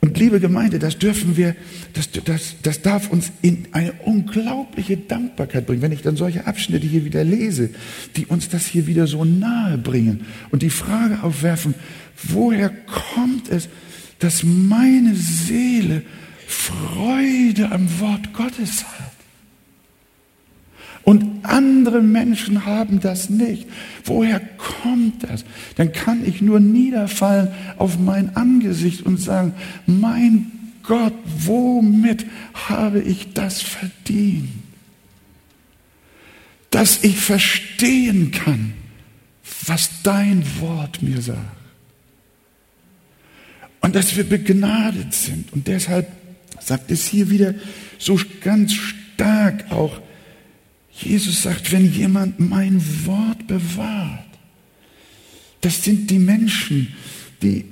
und 0.05 0.19
liebe 0.19 0.39
Gemeinde, 0.39 0.79
das 0.79 0.99
dürfen 0.99 1.39
wir, 1.39 1.57
das, 1.95 2.11
das, 2.11 2.57
das 2.61 2.83
darf 2.83 3.09
uns 3.09 3.33
in 3.41 3.69
eine 3.73 3.95
unglaubliche 4.05 4.99
Dankbarkeit 4.99 5.65
bringen, 5.65 5.81
wenn 5.81 5.93
ich 5.93 6.03
dann 6.03 6.15
solche 6.15 6.47
Abschnitte 6.47 6.87
hier 6.87 7.07
wieder 7.07 7.25
lese, 7.25 7.71
die 8.15 8.27
uns 8.27 8.51
das 8.51 8.67
hier 8.67 8.87
wieder 8.87 9.07
so 9.07 9.25
nahe 9.25 9.79
bringen 9.79 10.27
und 10.51 10.61
die 10.61 10.69
Frage 10.69 11.23
aufwerfen, 11.23 11.75
woher 12.23 12.69
kommt 12.69 13.49
es, 13.49 13.71
dass 14.19 14.43
meine 14.45 15.15
Seele 15.15 16.03
Freude 16.47 17.73
am 17.73 17.89
Wort 17.99 18.35
Gottes 18.35 18.85
hat? 18.85 19.04
Und 21.05 21.45
andere 21.45 22.01
Menschen 22.01 22.65
haben 22.65 23.01
das 23.01 23.29
nicht. 23.29 23.67
Woher 24.05 24.41
kommt 24.41 25.23
das? 25.25 25.45
Dann 25.77 25.93
kann 25.93 26.25
ich 26.25 26.41
nur 26.41 26.61
niederfallen 26.61 27.49
auf 27.77 27.99
mein 27.99 28.35
Angesicht 28.37 29.03
und 29.03 29.19
sagen, 29.19 29.53
mein 29.87 30.51
Gott, 30.83 31.15
womit 31.25 32.25
habe 32.55 33.01
ich 33.01 33.35
das 33.35 33.61
verdient? 33.61 34.49
Dass 36.71 37.05
ich 37.05 37.19
verstehen 37.19 38.31
kann, 38.31 38.73
was 39.67 40.03
dein 40.03 40.43
Wort 40.61 41.03
mir 41.03 41.21
sagt. 41.21 41.39
Und 43.81 43.95
dass 43.95 44.17
wir 44.17 44.25
begnadet 44.25 45.13
sind. 45.13 45.53
Und 45.53 45.69
deshalb 45.69 46.11
sagt 46.61 46.91
es 46.91 47.07
hier 47.07 47.29
wieder 47.29 47.55
so 47.99 48.19
ganz 48.43 48.73
stark 48.73 49.71
auch, 49.71 50.01
Jesus 50.97 51.43
sagt, 51.43 51.73
wenn 51.73 51.93
jemand 51.93 52.39
mein 52.39 52.81
Wort 53.05 53.47
bewahrt, 53.47 54.21
das 55.61 55.83
sind 55.83 56.11
die 56.11 56.19
Menschen, 56.19 56.95
die 57.43 57.65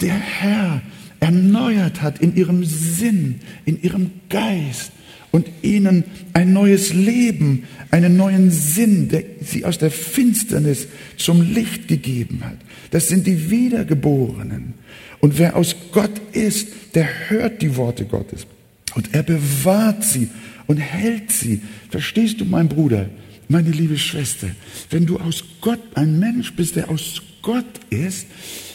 der 0.00 0.14
Herr 0.14 0.82
erneuert 1.20 2.02
hat 2.02 2.20
in 2.20 2.34
ihrem 2.36 2.64
Sinn, 2.64 3.40
in 3.64 3.80
ihrem 3.82 4.10
Geist 4.28 4.92
und 5.30 5.48
ihnen 5.62 6.04
ein 6.32 6.52
neues 6.52 6.92
Leben, 6.92 7.64
einen 7.90 8.16
neuen 8.16 8.50
Sinn, 8.50 9.08
der 9.08 9.24
sie 9.40 9.64
aus 9.64 9.78
der 9.78 9.90
Finsternis 9.90 10.88
zum 11.16 11.54
Licht 11.54 11.88
gegeben 11.88 12.42
hat. 12.44 12.58
Das 12.90 13.08
sind 13.08 13.26
die 13.26 13.50
Wiedergeborenen. 13.50 14.74
Und 15.20 15.38
wer 15.38 15.56
aus 15.56 15.76
Gott 15.92 16.20
ist, 16.32 16.68
der 16.94 17.08
hört 17.28 17.62
die 17.62 17.76
Worte 17.76 18.04
Gottes 18.04 18.46
und 18.94 19.14
er 19.14 19.22
bewahrt 19.22 20.04
sie 20.04 20.28
und 20.72 20.78
hält 20.78 21.30
sie. 21.30 21.60
Verstehst 21.90 22.40
du, 22.40 22.46
mein 22.46 22.66
Bruder, 22.66 23.10
meine 23.46 23.70
liebe 23.70 23.98
Schwester, 23.98 24.46
wenn 24.88 25.04
du 25.04 25.18
aus 25.18 25.44
Gott 25.60 25.80
ein 25.94 26.18
Mensch 26.18 26.54
bist, 26.54 26.76
der 26.76 26.88
aus 26.88 27.20
Gott 27.42 27.66
ist, 27.90 28.26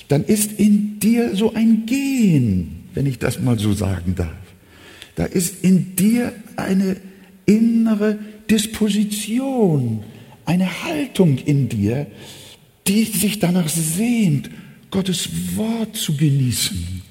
dann 0.10 0.24
ist 0.24 0.52
in 0.60 1.00
dir 1.00 1.36
so 1.36 1.56
ein 1.56 1.88
Gehen, 1.88 2.84
wenn 2.94 3.08
ich 3.08 3.18
das 3.18 3.40
mal 3.40 3.58
so 3.58 3.74
sagen 3.74 4.14
darf. 4.14 4.30
Da 5.16 5.26
ist 5.26 5.64
in 5.64 5.96
dir 5.96 6.34
eine 6.56 6.98
innere 7.48 8.20
Disposition, 8.48 10.04
eine 10.46 10.84
Haltung 10.84 11.40
in 11.40 11.68
dir, 11.68 12.06
die 12.86 13.06
sich 13.06 13.40
danach 13.40 13.70
sehnt, 13.70 14.52
Gottes 14.92 15.30
Wort 15.56 15.96
zu 15.96 16.16
genießen, 16.16 17.02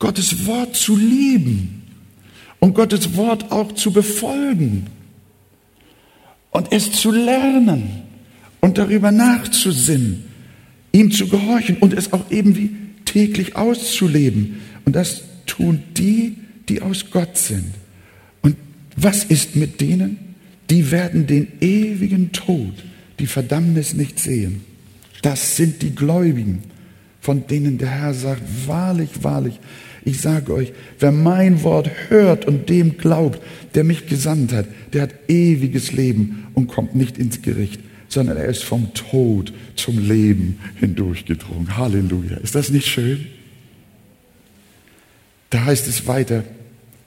Gottes 0.00 0.46
Wort 0.46 0.74
zu 0.74 0.96
lieben 0.96 1.81
und 2.62 2.74
Gottes 2.74 3.16
Wort 3.16 3.50
auch 3.50 3.72
zu 3.72 3.92
befolgen 3.92 4.86
und 6.52 6.70
es 6.70 6.92
zu 6.92 7.10
lernen 7.10 8.02
und 8.60 8.78
darüber 8.78 9.10
nachzusinnen, 9.10 10.22
ihm 10.92 11.10
zu 11.10 11.26
gehorchen 11.26 11.78
und 11.78 11.92
es 11.92 12.12
auch 12.12 12.30
eben 12.30 12.56
wie 12.56 12.70
täglich 13.04 13.56
auszuleben. 13.56 14.60
Und 14.84 14.94
das 14.94 15.22
tun 15.44 15.82
die, 15.96 16.36
die 16.68 16.82
aus 16.82 17.06
Gott 17.10 17.36
sind. 17.36 17.74
Und 18.42 18.54
was 18.94 19.24
ist 19.24 19.56
mit 19.56 19.80
denen? 19.80 20.18
Die 20.70 20.92
werden 20.92 21.26
den 21.26 21.48
ewigen 21.60 22.30
Tod, 22.30 22.74
die 23.18 23.26
Verdammnis 23.26 23.94
nicht 23.94 24.20
sehen. 24.20 24.60
Das 25.22 25.56
sind 25.56 25.82
die 25.82 25.96
Gläubigen, 25.96 26.62
von 27.20 27.44
denen 27.48 27.78
der 27.78 27.90
Herr 27.90 28.14
sagt, 28.14 28.42
wahrlich, 28.68 29.10
wahrlich, 29.22 29.58
ich 30.04 30.20
sage 30.20 30.52
euch, 30.52 30.72
wer 30.98 31.12
mein 31.12 31.62
Wort 31.62 31.90
hört 32.08 32.44
und 32.46 32.68
dem 32.68 32.98
glaubt, 32.98 33.40
der 33.74 33.84
mich 33.84 34.06
gesandt 34.06 34.52
hat, 34.52 34.66
der 34.92 35.02
hat 35.02 35.14
ewiges 35.28 35.92
Leben 35.92 36.46
und 36.54 36.66
kommt 36.66 36.94
nicht 36.94 37.18
ins 37.18 37.42
Gericht, 37.42 37.80
sondern 38.08 38.36
er 38.36 38.46
ist 38.46 38.64
vom 38.64 38.92
Tod 38.94 39.52
zum 39.76 39.98
Leben 39.98 40.58
hindurchgedrungen. 40.76 41.76
Halleluja. 41.76 42.36
Ist 42.38 42.54
das 42.54 42.70
nicht 42.70 42.86
schön? 42.86 43.26
Da 45.50 45.64
heißt 45.64 45.86
es 45.86 46.06
weiter, 46.06 46.44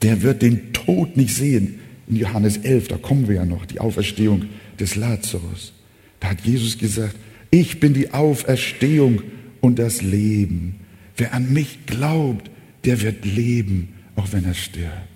der 0.02 0.22
wird 0.22 0.42
den 0.42 0.72
Tod 0.72 1.16
nicht 1.16 1.34
sehen. 1.34 1.80
In 2.08 2.16
Johannes 2.16 2.58
11, 2.58 2.88
da 2.88 2.96
kommen 2.96 3.28
wir 3.28 3.36
ja 3.36 3.44
noch, 3.44 3.66
die 3.66 3.80
Auferstehung 3.80 4.46
des 4.78 4.96
Lazarus. 4.96 5.72
Da 6.20 6.30
hat 6.30 6.40
Jesus 6.42 6.78
gesagt, 6.78 7.16
ich 7.50 7.80
bin 7.80 7.94
die 7.94 8.12
Auferstehung 8.12 9.22
und 9.60 9.78
das 9.78 10.02
Leben. 10.02 10.76
Wer 11.16 11.34
an 11.34 11.52
mich 11.52 11.86
glaubt, 11.86 12.50
der 12.86 13.02
wird 13.02 13.24
leben, 13.24 13.94
auch 14.14 14.32
wenn 14.32 14.44
er 14.44 14.54
stirbt. 14.54 15.08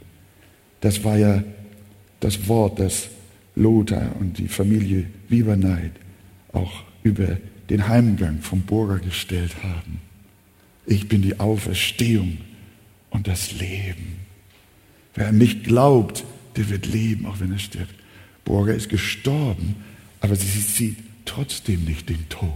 Das 0.81 1.05
war 1.05 1.17
ja 1.17 1.43
das 2.19 2.49
Wort, 2.49 2.79
das 2.79 3.09
Lothar 3.55 4.17
und 4.19 4.39
die 4.39 4.49
Familie 4.49 5.07
Wieberneid 5.29 5.93
auch 6.53 6.83
über 7.03 7.39
den 7.71 7.87
Heimgang 7.89 8.41
vom 8.41 8.62
Burger 8.62 8.99
gestellt 8.99 9.55
haben. 9.62 10.00
Ich 10.87 11.09
bin 11.09 11.23
die 11.23 11.39
Auferstehung 11.39 12.39
und 13.11 13.29
das 13.29 13.53
Leben. 13.53 14.19
Wer 15.15 15.29
an 15.29 15.39
mich 15.39 15.62
glaubt, 15.62 16.25
der 16.57 16.69
wird 16.69 16.87
leben, 16.87 17.27
auch 17.27 17.41
wenn 17.41 17.53
er 17.53 17.59
stirbt. 17.59 17.95
Burger 18.45 18.75
ist 18.75 18.89
gestorben, 18.89 19.77
aber 20.21 20.35
sie 20.35 20.61
sieht 20.61 20.97
trotzdem 21.25 21.85
nicht 21.85 22.09
den 22.09 22.29
Tod. 22.29 22.50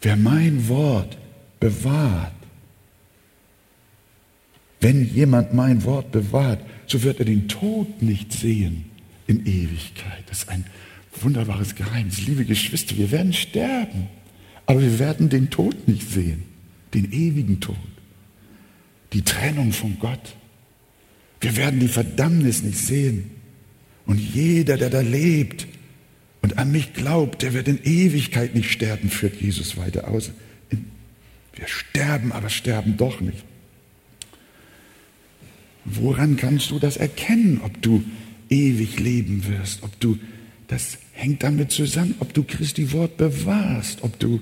Wer 0.00 0.16
mein 0.16 0.68
Wort 0.68 1.18
bewahrt, 1.60 2.32
wenn 4.80 5.12
jemand 5.12 5.54
mein 5.54 5.84
Wort 5.84 6.12
bewahrt, 6.12 6.60
so 6.86 7.02
wird 7.02 7.18
er 7.18 7.24
den 7.24 7.48
Tod 7.48 8.00
nicht 8.00 8.32
sehen 8.32 8.84
in 9.26 9.44
Ewigkeit. 9.44 10.24
Das 10.26 10.40
ist 10.40 10.48
ein 10.48 10.64
wunderbares 11.20 11.74
Geheimnis. 11.74 12.26
Liebe 12.26 12.44
Geschwister, 12.44 12.96
wir 12.96 13.10
werden 13.10 13.32
sterben, 13.32 14.08
aber 14.66 14.80
wir 14.80 14.98
werden 14.98 15.28
den 15.28 15.50
Tod 15.50 15.88
nicht 15.88 16.08
sehen, 16.08 16.44
den 16.94 17.12
ewigen 17.12 17.60
Tod, 17.60 17.76
die 19.12 19.22
Trennung 19.22 19.72
von 19.72 19.98
Gott. 19.98 20.36
Wir 21.40 21.56
werden 21.56 21.80
die 21.80 21.88
Verdammnis 21.88 22.62
nicht 22.62 22.78
sehen. 22.78 23.30
Und 24.06 24.18
jeder, 24.18 24.76
der 24.76 24.90
da 24.90 25.00
lebt 25.00 25.66
und 26.40 26.56
an 26.56 26.72
mich 26.72 26.94
glaubt, 26.94 27.42
der 27.42 27.52
wird 27.52 27.68
in 27.68 27.82
Ewigkeit 27.84 28.54
nicht 28.54 28.70
sterben, 28.70 29.10
führt 29.10 29.40
Jesus 29.40 29.76
weiter 29.76 30.08
aus. 30.08 30.30
Wir 31.58 31.66
sterben, 31.66 32.32
aber 32.32 32.50
sterben 32.50 32.96
doch 32.96 33.20
nicht. 33.20 33.44
Woran 35.84 36.36
kannst 36.36 36.70
du 36.70 36.78
das 36.78 36.96
erkennen, 36.96 37.60
ob 37.64 37.82
du 37.82 38.04
ewig 38.48 39.00
leben 39.00 39.44
wirst, 39.48 39.82
ob 39.82 39.98
du, 39.98 40.18
das 40.68 40.98
hängt 41.12 41.42
damit 41.42 41.72
zusammen, 41.72 42.14
ob 42.20 42.32
du 42.32 42.44
Christi 42.44 42.92
Wort 42.92 43.16
bewahrst, 43.16 44.02
ob 44.02 44.18
du 44.20 44.40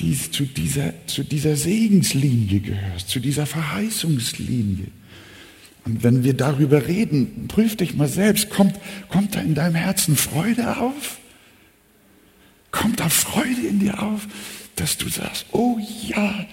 dies, 0.00 0.32
zu, 0.32 0.46
dieser, 0.46 0.94
zu 1.06 1.22
dieser 1.22 1.56
Segenslinie 1.56 2.60
gehörst, 2.60 3.08
zu 3.08 3.20
dieser 3.20 3.46
Verheißungslinie. 3.46 4.86
Und 5.84 6.02
wenn 6.02 6.24
wir 6.24 6.34
darüber 6.34 6.88
reden, 6.88 7.46
prüf 7.46 7.76
dich 7.76 7.94
mal 7.94 8.08
selbst, 8.08 8.50
kommt, 8.50 8.74
kommt 9.08 9.36
da 9.36 9.40
in 9.40 9.54
deinem 9.54 9.76
Herzen 9.76 10.16
Freude 10.16 10.78
auf? 10.78 11.18
Kommt 12.70 13.00
da 13.00 13.08
Freude 13.08 13.66
in 13.68 13.78
dir 13.78 14.02
auf? 14.02 14.26
Dass 14.80 14.96
du 14.96 15.08
sagst, 15.10 15.44
oh 15.52 15.78
ja, 16.06 16.46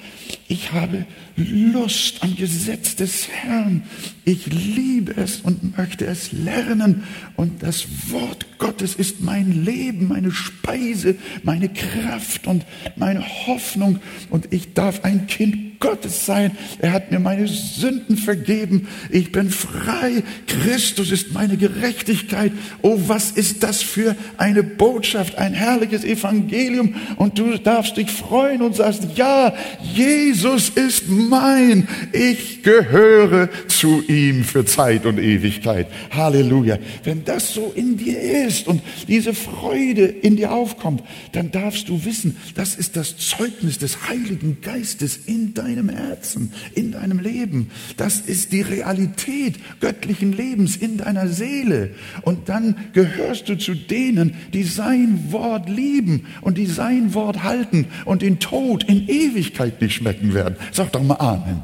ich 0.50 0.72
habe 0.72 1.06
Lust 1.36 2.24
am 2.24 2.36
Gesetz 2.36 2.96
des 2.96 3.28
Herrn. 3.28 3.84
Ich 4.24 4.46
liebe 4.48 5.14
es 5.18 5.42
und 5.42 5.78
möchte 5.78 6.06
es 6.06 6.32
lernen. 6.32 7.04
Und 7.36 7.64
das 7.64 7.86
Wort 8.10 8.46
Gottes 8.58 8.96
ist 8.96 9.20
mein 9.20 9.66
Leben, 9.66 10.08
meine 10.08 10.32
Speise, 10.32 11.16
meine 11.44 11.68
Kraft 11.68 12.48
und 12.48 12.66
meine 12.96 13.26
Hoffnung. 13.46 14.00
Und 14.30 14.54
ich 14.54 14.74
darf 14.74 15.04
ein 15.04 15.28
Kind 15.28 15.80
Gottes 15.80 16.26
sein. 16.26 16.58
Er 16.80 16.94
hat 16.94 17.12
mir 17.12 17.20
meine 17.20 17.48
Sünden 17.48 18.18
vergeben. 18.18 18.88
Ich 19.12 19.32
bin 19.32 19.52
frei. 19.52 20.24
Christus 20.48 21.12
ist 21.12 21.34
meine 21.34 21.56
Gerechtigkeit. 21.56 22.52
Oh, 22.82 22.98
was 23.06 23.30
ist 23.32 23.62
das 23.62 23.84
für 23.84 24.16
eine 24.38 24.64
Botschaft, 24.64 25.38
ein 25.38 25.54
herrliches 25.54 26.04
Evangelium. 26.04 26.96
Und 27.18 27.38
du 27.38 27.60
darfst 27.60 27.98
dich 27.98 28.10
freuen 28.10 28.64
und 28.64 28.76
sagst, 28.76 29.04
ja, 29.16 29.54
Jesus 29.94 30.37
ist 30.70 31.10
mein. 31.10 31.88
Ich 32.12 32.64
gehöre 32.64 33.50
zu 33.68 34.04
ihm 34.08 34.44
für 34.44 34.66
Zeit 34.66 35.06
und 35.06 35.20
Ewigkeit. 35.20 35.88
Halleluja. 36.12 36.78
Wenn 37.04 37.24
das 37.24 37.54
so 37.54 37.72
in 37.76 37.98
dir 37.98 38.20
ist 38.48 38.68
und 38.68 38.82
diese 39.08 39.34
Freude 39.34 40.06
in 40.06 40.36
dir 40.36 40.52
aufkommt, 40.52 41.04
dann 41.32 41.52
darfst 41.52 41.90
du 41.90 42.06
wissen, 42.06 42.38
das 42.56 42.76
ist 42.76 42.96
das 42.96 43.18
Zeugnis 43.18 43.78
des 43.80 44.08
Heiligen 44.08 44.62
Geistes 44.62 45.20
in 45.26 45.54
deinem 45.54 45.90
Herzen, 45.90 46.52
in 46.76 46.92
deinem 46.92 47.20
Leben. 47.20 47.72
Das 47.98 48.20
ist 48.20 48.52
die 48.52 48.62
Realität 48.62 49.56
göttlichen 49.80 50.34
Lebens 50.34 50.76
in 50.78 50.98
deiner 50.98 51.28
Seele. 51.28 51.92
Und 52.22 52.50
dann 52.50 52.76
gehörst 52.94 53.50
du 53.50 53.58
zu 53.58 53.76
denen, 53.76 54.36
die 54.54 54.64
sein 54.64 55.32
Wort 55.32 55.70
lieben 55.70 56.26
und 56.42 56.58
die 56.58 56.66
sein 56.66 57.14
Wort 57.14 57.44
halten 57.44 57.86
und 58.06 58.22
den 58.22 58.40
Tod 58.40 58.84
in 58.84 59.08
Ewigkeit 59.08 59.82
nicht 59.82 59.96
schmecken 59.96 60.27
werden. 60.34 60.56
Sag 60.72 60.92
doch 60.92 61.04
mal 61.04 61.16
Amen. 61.16 61.62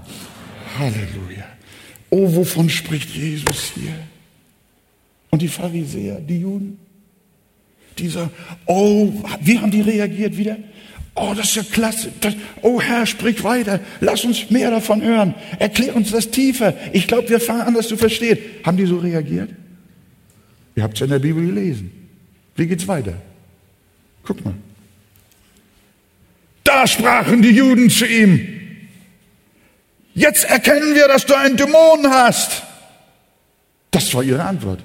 Halleluja. 0.77 1.45
Oh, 2.09 2.35
wovon 2.35 2.69
spricht 2.69 3.09
Jesus 3.09 3.71
hier? 3.75 3.93
Und 5.29 5.41
die 5.41 5.47
Pharisäer, 5.47 6.19
die 6.19 6.39
Juden? 6.39 6.77
Dieser, 7.97 8.29
oh, 8.65 9.11
wie 9.41 9.59
haben 9.59 9.71
die 9.71 9.81
reagiert 9.81 10.37
wieder? 10.37 10.57
Oh, 11.15 11.33
das 11.35 11.49
ist 11.49 11.55
ja 11.55 11.63
klasse. 11.63 12.11
Das, 12.21 12.35
oh 12.61 12.81
Herr, 12.81 13.05
sprich 13.05 13.43
weiter. 13.43 13.79
Lass 13.99 14.25
uns 14.25 14.49
mehr 14.49 14.71
davon 14.71 15.01
hören. 15.01 15.35
Erklär 15.59 15.95
uns 15.95 16.11
das 16.11 16.31
tiefer. 16.31 16.73
Ich 16.91 17.07
glaube, 17.07 17.29
wir 17.29 17.39
fangen 17.39 17.61
an, 17.61 17.73
das 17.75 17.87
zu 17.87 17.97
verstehen. 17.97 18.39
Haben 18.63 18.77
die 18.77 18.85
so 18.85 18.97
reagiert? 18.97 19.49
Ihr 20.75 20.83
habt 20.83 20.95
es 20.95 21.01
ja 21.01 21.05
in 21.05 21.11
der 21.11 21.19
Bibel 21.19 21.45
gelesen. 21.45 21.91
Wie 22.55 22.65
geht's 22.65 22.87
weiter? 22.87 23.13
Guck 24.23 24.43
mal. 24.43 24.55
Da 26.63 26.87
sprachen 26.87 27.41
die 27.41 27.51
Juden 27.51 27.89
zu 27.89 28.05
ihm. 28.05 28.47
Jetzt 30.13 30.45
erkennen 30.45 30.95
wir, 30.95 31.07
dass 31.07 31.25
du 31.25 31.33
einen 31.33 31.57
Dämon 31.57 32.07
hast. 32.09 32.63
Das 33.91 34.13
war 34.13 34.23
ihre 34.23 34.43
Antwort. 34.43 34.79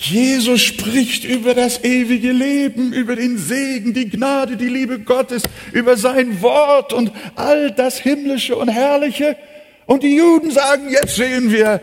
Jesus 0.00 0.62
spricht 0.62 1.24
über 1.24 1.52
das 1.52 1.84
ewige 1.84 2.32
Leben, 2.32 2.94
über 2.94 3.16
den 3.16 3.36
Segen, 3.36 3.92
die 3.92 4.08
Gnade, 4.08 4.56
die 4.56 4.68
Liebe 4.68 4.98
Gottes, 4.98 5.42
über 5.72 5.98
sein 5.98 6.40
Wort 6.40 6.94
und 6.94 7.12
all 7.34 7.70
das 7.70 7.98
Himmlische 7.98 8.56
und 8.56 8.68
Herrliche. 8.68 9.36
Und 9.84 10.02
die 10.02 10.16
Juden 10.16 10.50
sagen, 10.52 10.88
jetzt 10.88 11.16
sehen 11.16 11.50
wir, 11.52 11.82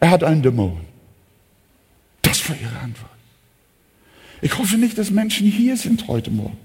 er 0.00 0.10
hat 0.10 0.24
einen 0.24 0.42
Dämon. 0.42 0.80
Das 2.22 2.48
war 2.48 2.56
ihre 2.60 2.80
Antwort. 2.80 3.10
Ich 4.40 4.58
hoffe 4.58 4.76
nicht, 4.76 4.98
dass 4.98 5.12
Menschen 5.12 5.46
hier 5.46 5.76
sind 5.76 6.08
heute 6.08 6.32
Morgen, 6.32 6.58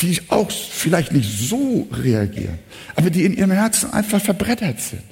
die 0.00 0.20
auch 0.28 0.50
vielleicht 0.50 1.12
nicht 1.12 1.30
so 1.30 1.88
reagieren, 1.92 2.58
aber 2.96 3.10
die 3.10 3.24
in 3.24 3.36
ihrem 3.36 3.50
Herzen 3.50 3.92
einfach 3.92 4.20
verbrettert 4.20 4.80
sind 4.80 5.02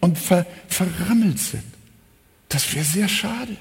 und 0.00 0.18
ver 0.18 0.46
verrammelt 0.68 1.38
sind. 1.38 1.64
Das 2.48 2.74
wäre 2.74 2.84
sehr 2.84 3.08
schade. 3.08 3.56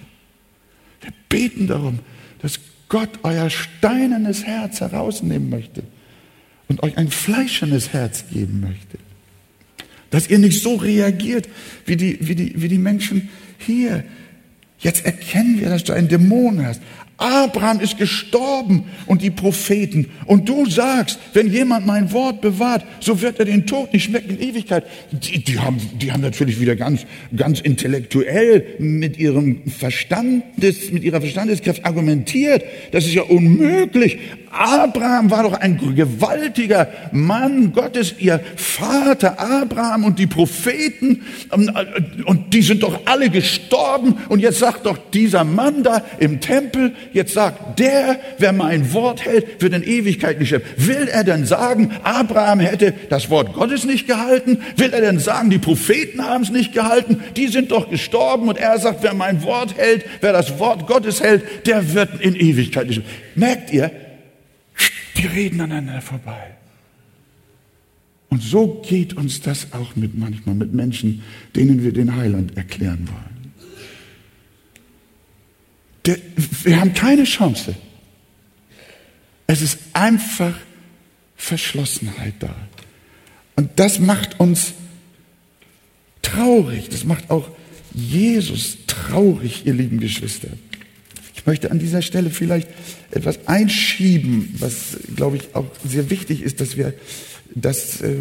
Wir 1.02 1.12
beten 1.30 1.68
darum, 1.68 2.00
dass 2.42 2.60
Gott 2.90 3.10
euer 3.24 3.50
steinernes 3.50 4.44
Herz 4.44 4.82
herausnehmen 4.82 5.50
möchte 5.50 5.84
und 6.68 6.84
euch 6.84 6.98
ein 6.98 7.10
fleischernes 7.10 7.94
Herz 7.94 8.26
geben 8.32 8.60
möchte. 8.60 9.00
Dass 10.12 10.30
ihr 10.30 10.38
nicht 10.38 10.62
so 10.62 10.76
reagiert 10.76 11.50
wie 11.86 11.96
die, 11.96 12.18
wie 12.22 12.36
die, 12.36 12.62
wie 12.62 12.68
die 12.68 12.78
Menschen 12.78 13.30
hier. 13.58 14.04
Jetzt 14.80 15.06
erkennen 15.06 15.60
wir, 15.60 15.70
dass 15.70 15.84
du 15.84 15.94
einen 15.94 16.08
Dämon 16.08 16.64
hast. 16.66 16.82
Abraham 17.18 17.80
ist 17.80 17.98
gestorben 17.98 18.86
und 19.06 19.22
die 19.22 19.30
Propheten. 19.30 20.10
Und 20.26 20.50
du 20.50 20.66
sagst, 20.70 21.18
wenn 21.34 21.50
jemand 21.50 21.86
mein 21.86 22.12
Wort 22.12 22.42
bewahrt, 22.42 22.84
so 23.00 23.22
wird 23.22 23.40
er 23.40 23.46
den 23.46 23.66
Tod 23.66 23.94
nicht 23.94 24.04
schmecken 24.04 24.32
in 24.32 24.50
Ewigkeit. 24.50 24.86
Die, 25.12 25.42
die, 25.42 25.60
haben, 25.60 25.80
die 26.02 26.12
haben 26.12 26.22
natürlich 26.22 26.60
wieder 26.60 26.76
ganz, 26.76 27.06
ganz 27.36 27.62
intellektuell 27.62 28.66
mit 28.80 29.18
ihrem 29.18 29.62
Verstandes, 29.68 30.92
mit 30.92 31.04
ihrer 31.04 31.22
Verstandeskraft 31.22 31.86
argumentiert. 31.86 32.64
Das 32.92 33.06
ist 33.06 33.14
ja 33.14 33.24
unmöglich. 33.24 34.20
Abraham 34.52 35.32
war 35.32 35.44
doch 35.44 35.54
ein 35.54 35.96
gewaltiger 35.96 36.88
Mann 37.12 37.74
Gottes, 37.74 38.16
ihr 38.20 38.42
Vater 38.56 39.40
Abraham 39.40 40.06
und 40.06 40.18
die 40.18 40.28
Propheten. 40.28 41.24
Und 42.26 42.54
die 42.54 42.62
sind 42.62 42.84
doch 42.84 43.02
alle 43.06 43.30
gestorben. 43.30 44.16
Und 44.30 44.40
jetzt 44.40 44.60
sagt 44.60 44.86
doch 44.86 44.98
dieser 45.14 45.44
Mann 45.44 45.84
da 45.84 46.04
im 46.20 46.40
Tempel, 46.40 46.94
Jetzt 47.16 47.34
sagt 47.34 47.80
der, 47.80 48.20
wer 48.40 48.52
mein 48.52 48.92
Wort 48.92 49.24
hält, 49.24 49.62
wird 49.62 49.74
in 49.74 49.84
Ewigkeit 49.84 50.38
nicht 50.38 50.50
sterben. 50.50 50.66
Will 50.76 51.08
er 51.08 51.24
denn 51.24 51.46
sagen, 51.46 51.94
Abraham 52.04 52.60
hätte 52.60 52.94
das 53.10 53.30
Wort 53.30 53.54
Gottes 53.54 53.86
nicht 53.86 54.06
gehalten? 54.06 54.58
Will 54.76 54.92
er 54.92 55.00
denn 55.00 55.20
sagen, 55.20 55.50
die 55.50 55.58
Propheten 55.58 56.22
haben 56.26 56.44
es 56.44 56.50
nicht 56.50 56.74
gehalten? 56.74 57.24
Die 57.38 57.48
sind 57.48 57.72
doch 57.72 57.90
gestorben 57.90 58.50
und 58.50 58.58
er 58.58 58.78
sagt, 58.80 59.02
wer 59.02 59.14
mein 59.14 59.44
Wort 59.44 59.78
hält, 59.78 60.04
wer 60.20 60.34
das 60.34 60.60
Wort 60.60 60.88
Gottes 60.88 61.24
hält, 61.24 61.66
der 61.66 61.94
wird 61.94 62.20
in 62.20 62.36
Ewigkeit 62.36 62.88
nicht 62.88 62.96
sterben. 62.98 63.16
Merkt 63.36 63.72
ihr? 63.72 63.92
Die 65.16 65.26
reden 65.26 65.62
aneinander 65.62 66.02
vorbei. 66.02 66.52
Und 68.28 68.44
so 68.44 68.84
geht 68.86 69.14
uns 69.14 69.40
das 69.40 69.72
auch 69.72 69.96
mit 69.96 70.18
manchmal 70.18 70.56
mit 70.56 70.74
Menschen, 70.74 71.24
denen 71.56 71.82
wir 71.82 71.94
den 71.94 72.18
Heiland 72.18 72.58
erklären 72.58 73.08
wollen. 73.08 73.35
Wir 76.64 76.80
haben 76.80 76.94
keine 76.94 77.24
Chance. 77.24 77.76
Es 79.48 79.62
ist 79.62 79.80
einfach 79.94 80.56
Verschlossenheit 81.36 82.36
da. 82.40 82.56
Und 83.56 83.72
das 83.78 84.00
macht 84.00 84.40
uns 84.40 84.74
traurig. 86.22 86.90
Das 86.90 87.04
macht 87.04 87.30
auch 87.30 87.50
Jesus 87.94 88.78
traurig, 88.88 89.66
ihr 89.66 89.74
lieben 89.74 90.00
Geschwister. 90.00 90.50
Ich 91.36 91.46
möchte 91.46 91.72
an 91.72 91.80
dieser 91.80 92.02
Stelle 92.02 92.30
vielleicht 92.30 92.68
etwas 93.12 93.48
einschieben, 93.48 94.56
was, 94.60 94.98
glaube 95.16 95.38
ich, 95.38 95.56
auch 95.56 95.68
sehr 95.88 96.10
wichtig 96.10 96.42
ist, 96.42 96.60
dass 96.60 96.76
wir 96.76 96.94
das 97.54 98.02
äh, 98.02 98.18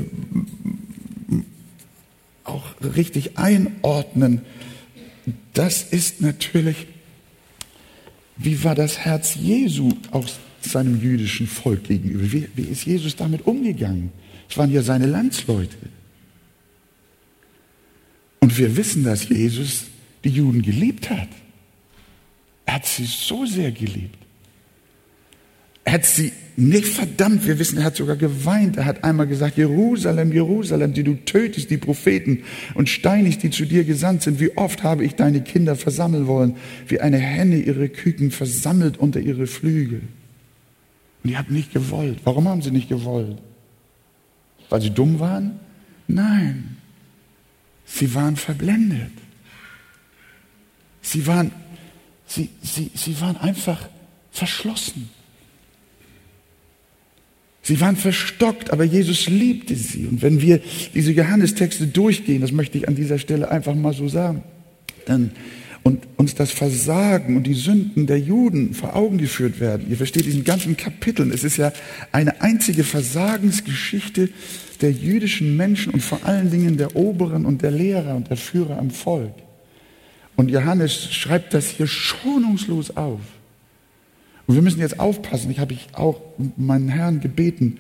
auch 2.45 2.67
richtig 2.95 3.39
einordnen. 3.39 4.43
Das 5.55 5.83
ist 5.83 6.21
natürlich 6.21 6.87
wie 8.37 8.63
war 8.65 8.75
das 8.75 8.99
Herz 8.99 9.37
Jesu 9.37 9.93
auch 10.11 10.27
seinem 10.61 11.01
jüdischen 11.01 11.47
Volk 11.47 11.85
gegenüber? 11.85 12.33
Wie, 12.33 12.49
wie 12.55 12.63
ist 12.63 12.85
Jesus 12.85 13.17
damit 13.17 13.47
umgegangen? 13.47 14.13
Es 14.49 14.57
waren 14.57 14.73
ja 14.73 14.83
seine 14.83 15.07
Landsleute. 15.07 15.77
Und 18.41 18.57
wir 18.59 18.77
wissen, 18.77 19.05
dass 19.05 19.29
Jesus 19.29 19.85
die 20.23 20.31
Juden 20.31 20.63
geliebt 20.63 21.11
hat. 21.11 21.29
Er 22.67 22.75
hat 22.75 22.87
sie 22.87 23.05
so 23.05 23.47
sehr 23.47 23.73
geliebt. 23.73 24.19
Er 25.85 25.95
hat 25.95 26.05
sie 26.07 26.33
nicht 26.57 26.87
verdammt, 26.87 27.47
wir 27.47 27.59
wissen, 27.59 27.79
er 27.79 27.85
hat 27.85 27.97
sogar 27.97 28.17
geweint. 28.17 28.77
Er 28.77 28.85
hat 28.85 29.03
einmal 29.03 29.27
gesagt, 29.27 29.57
Jerusalem, 29.57 30.33
Jerusalem, 30.33 30.95
die 30.95 31.03
du 31.03 31.15
tötest, 31.17 31.71
die 31.71 31.79
Propheten 31.79 32.45
und 32.75 32.89
steinigst, 32.89 33.43
die 33.43 33.51
zu 33.51 33.65
dir 33.65 33.85
gesandt 33.85 34.23
sind. 34.23 34.39
Wie 34.41 34.57
oft 34.57 34.83
habe 34.83 35.05
ich 35.05 35.17
deine 35.17 35.43
Kinder 35.43 35.75
versammeln 35.75 36.27
wollen, 36.27 36.57
wie 36.87 37.01
eine 37.01 37.19
Henne 37.19 37.59
ihre 37.59 37.89
Küken 37.89 38.31
versammelt 38.31 38.97
unter 38.99 39.21
ihre 39.21 39.47
Flügel. 39.47 40.03
Und 41.23 41.31
die 41.31 41.37
haben 41.37 41.53
nicht 41.53 41.73
gewollt. 41.73 42.21
Warum 42.25 42.49
haben 42.49 42.63
sie 42.63 42.71
nicht 42.71 42.89
gewollt? 42.89 43.39
Weil 44.69 44.81
sie 44.81 44.91
dumm 44.91 45.19
waren? 45.19 45.59
Nein. 46.07 46.77
Sie 47.85 48.15
waren 48.15 48.37
verblendet. 48.37 49.13
Sie 51.03 51.27
waren, 51.27 51.51
sie, 52.27 52.49
sie, 52.63 52.91
sie 52.95 53.21
waren 53.21 53.37
einfach 53.37 53.89
verschlossen. 54.31 55.11
Sie 57.65 57.81
waren 57.81 57.97
verstockt, 57.97 58.71
aber 58.71 58.85
Jesus 58.85 59.27
liebte 59.27 59.75
sie. 59.75 60.07
Und 60.07 60.21
wenn 60.21 60.41
wir 60.43 60.61
diese 60.95 61.13
Johannestexte 61.13 61.87
durchgehen, 61.87 62.43
das 62.43 62.53
möchte 62.53 62.77
ich 62.79 62.87
an 62.87 62.95
dieser 62.95 63.19
Stelle 63.19 63.51
einfach 63.51 63.75
mal 63.75 63.95
so 63.95 64.07
sagen, 64.07 64.43
dann 65.07 65.33
und 65.83 66.07
uns 66.17 66.35
das 66.35 66.51
Versagen 66.51 67.37
und 67.37 67.47
die 67.47 67.55
Sünden 67.55 68.07
der 68.07 68.19
Juden 68.19 68.73
vor 68.73 68.97
Augen 68.97 69.19
geführt 69.19 69.61
werden. 69.61 69.87
Ihr 69.91 69.99
versteht 69.99 70.25
diesen 70.25 70.43
ganzen 70.43 70.79
Kapiteln. 70.79 71.31
Es 71.31 71.45
ist 71.45 71.59
ja 71.59 71.73
eine 72.11 72.41
einzige 72.41 72.85
Versagensgeschichte 72.85 74.31
der 74.81 74.93
jüdischen 74.93 75.57
Menschen 75.57 75.93
und 75.93 76.01
vor 76.01 76.25
allen 76.25 76.51
Dingen 76.51 76.79
der 76.79 76.97
Oberen 76.97 77.45
und 77.45 77.61
der 77.61 77.71
Lehrer 77.71 78.17
und 78.17 78.31
der 78.31 78.39
Führer 78.39 78.79
am 78.79 78.91
Volk. 78.91 79.35
Und 80.37 80.51
Johannes 80.51 81.13
schreibt 81.13 81.53
das 81.53 81.69
hier 81.69 81.87
schonungslos 81.87 82.97
auf. 82.97 83.21
Und 84.47 84.55
wir 84.55 84.63
müssen 84.63 84.81
jetzt 84.81 85.01
aufpassen. 85.01 85.51
Ich 85.51 85.59
habe 85.59 85.73
ich 85.73 85.89
auch 85.93 86.21
meinen 86.57 86.89
Herrn 86.89 87.21
gebeten, 87.21 87.79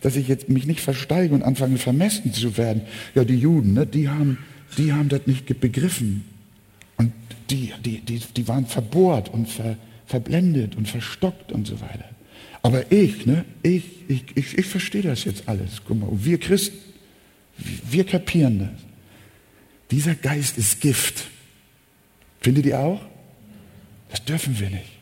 dass 0.00 0.16
ich 0.16 0.28
jetzt 0.28 0.48
mich 0.48 0.66
nicht 0.66 0.80
versteige 0.80 1.34
und 1.34 1.42
anfange 1.42 1.78
vermessen 1.78 2.32
zu 2.32 2.56
werden. 2.56 2.82
Ja, 3.14 3.24
die 3.24 3.38
Juden, 3.38 3.72
ne, 3.72 3.86
die 3.86 4.08
haben, 4.08 4.38
die 4.76 4.92
haben 4.92 5.08
das 5.08 5.26
nicht 5.26 5.60
begriffen. 5.60 6.24
Und 6.96 7.12
die, 7.50 7.72
die, 7.84 8.00
die, 8.00 8.20
die 8.36 8.48
waren 8.48 8.66
verbohrt 8.66 9.32
und 9.32 9.48
ver, 9.48 9.76
verblendet 10.06 10.76
und 10.76 10.88
verstockt 10.88 11.52
und 11.52 11.66
so 11.66 11.80
weiter. 11.80 12.08
Aber 12.62 12.92
ich, 12.92 13.26
ne, 13.26 13.44
ich, 13.62 13.84
ich, 14.08 14.24
ich, 14.34 14.58
ich 14.58 14.66
verstehe 14.66 15.02
das 15.02 15.24
jetzt 15.24 15.48
alles. 15.48 15.82
Guck 15.86 16.00
mal, 16.00 16.08
wir 16.12 16.38
Christen, 16.38 16.78
wir 17.56 18.04
kapieren 18.04 18.58
das. 18.58 18.80
Dieser 19.90 20.14
Geist 20.14 20.58
ist 20.58 20.80
Gift. 20.80 21.24
Findet 22.40 22.66
ihr 22.66 22.78
auch? 22.78 23.00
Das 24.10 24.24
dürfen 24.24 24.58
wir 24.58 24.70
nicht. 24.70 24.93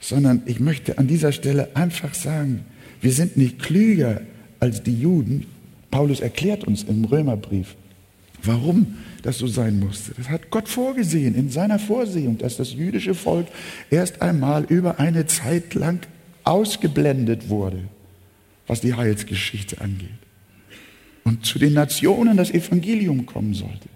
Sondern 0.00 0.42
ich 0.46 0.60
möchte 0.60 0.98
an 0.98 1.08
dieser 1.08 1.32
Stelle 1.32 1.74
einfach 1.74 2.14
sagen, 2.14 2.64
wir 3.00 3.12
sind 3.12 3.36
nicht 3.36 3.58
klüger 3.58 4.20
als 4.60 4.82
die 4.82 4.98
Juden. 4.98 5.46
Paulus 5.90 6.20
erklärt 6.20 6.64
uns 6.64 6.82
im 6.84 7.04
Römerbrief, 7.04 7.76
warum 8.42 8.96
das 9.22 9.38
so 9.38 9.46
sein 9.46 9.78
musste. 9.78 10.12
Das 10.16 10.28
hat 10.28 10.50
Gott 10.50 10.68
vorgesehen 10.68 11.34
in 11.34 11.50
seiner 11.50 11.78
Vorsehung, 11.78 12.38
dass 12.38 12.56
das 12.56 12.72
jüdische 12.72 13.14
Volk 13.14 13.46
erst 13.90 14.22
einmal 14.22 14.64
über 14.64 15.00
eine 15.00 15.26
Zeit 15.26 15.74
lang 15.74 16.06
ausgeblendet 16.44 17.48
wurde, 17.48 17.82
was 18.66 18.80
die 18.80 18.94
Heilsgeschichte 18.94 19.80
angeht. 19.80 20.10
Und 21.24 21.44
zu 21.44 21.58
den 21.58 21.72
Nationen 21.72 22.36
das 22.36 22.52
Evangelium 22.52 23.26
kommen 23.26 23.54
sollte. 23.54 23.88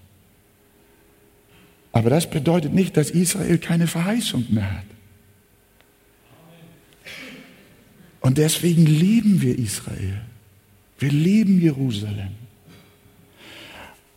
Aber 1.93 2.11
das 2.11 2.29
bedeutet 2.29 2.75
nicht, 2.75 2.97
dass 2.97 3.11
Israel 3.11 3.59
keine 3.59 3.87
Verheißung 3.87 4.47
mehr 4.51 4.79
hat. 4.79 4.90
Und 8.21 8.39
deswegen 8.39 8.87
lieben 8.87 9.41
wir 9.41 9.59
Israel. 9.59 10.21
Wir 10.99 11.11
lieben 11.11 11.61
Jerusalem. 11.61 12.29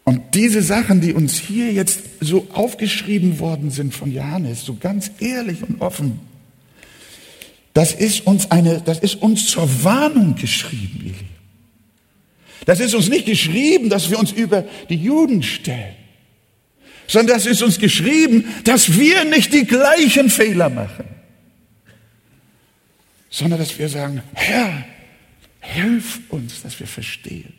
Und 0.03 0.21
diese 0.33 0.61
Sachen, 0.61 0.99
die 0.99 1.13
uns 1.13 1.39
hier 1.39 1.71
jetzt 1.71 2.01
so 2.19 2.47
aufgeschrieben 2.51 3.39
worden 3.39 3.71
sind 3.71 3.93
von 3.93 4.11
Johannes, 4.11 4.65
so 4.65 4.75
ganz 4.75 5.11
ehrlich 5.19 5.63
und 5.63 5.81
offen, 5.81 6.19
das 7.73 7.93
ist 7.93 8.27
uns 8.27 8.51
eine, 8.51 8.81
das 8.81 8.99
ist 8.99 9.15
uns 9.15 9.47
zur 9.47 9.83
Warnung 9.83 10.35
geschrieben, 10.35 10.99
ihr 10.99 11.11
Lieben. 11.13 11.29
Das 12.65 12.79
ist 12.79 12.93
uns 12.93 13.09
nicht 13.09 13.25
geschrieben, 13.25 13.89
dass 13.89 14.09
wir 14.09 14.19
uns 14.19 14.31
über 14.31 14.63
die 14.89 14.95
Juden 14.95 15.41
stellen, 15.43 15.95
sondern 17.07 17.37
das 17.37 17.45
ist 17.45 17.61
uns 17.61 17.79
geschrieben, 17.79 18.45
dass 18.63 18.97
wir 18.97 19.25
nicht 19.25 19.53
die 19.53 19.65
gleichen 19.65 20.29
Fehler 20.29 20.69
machen, 20.69 21.05
sondern 23.33 23.57
dass 23.57 23.79
wir 23.79 23.89
sagen, 23.89 24.21
Herr, 24.33 24.85
hilf 25.59 26.21
uns, 26.29 26.61
dass 26.61 26.79
wir 26.79 26.85
verstehen. 26.85 27.51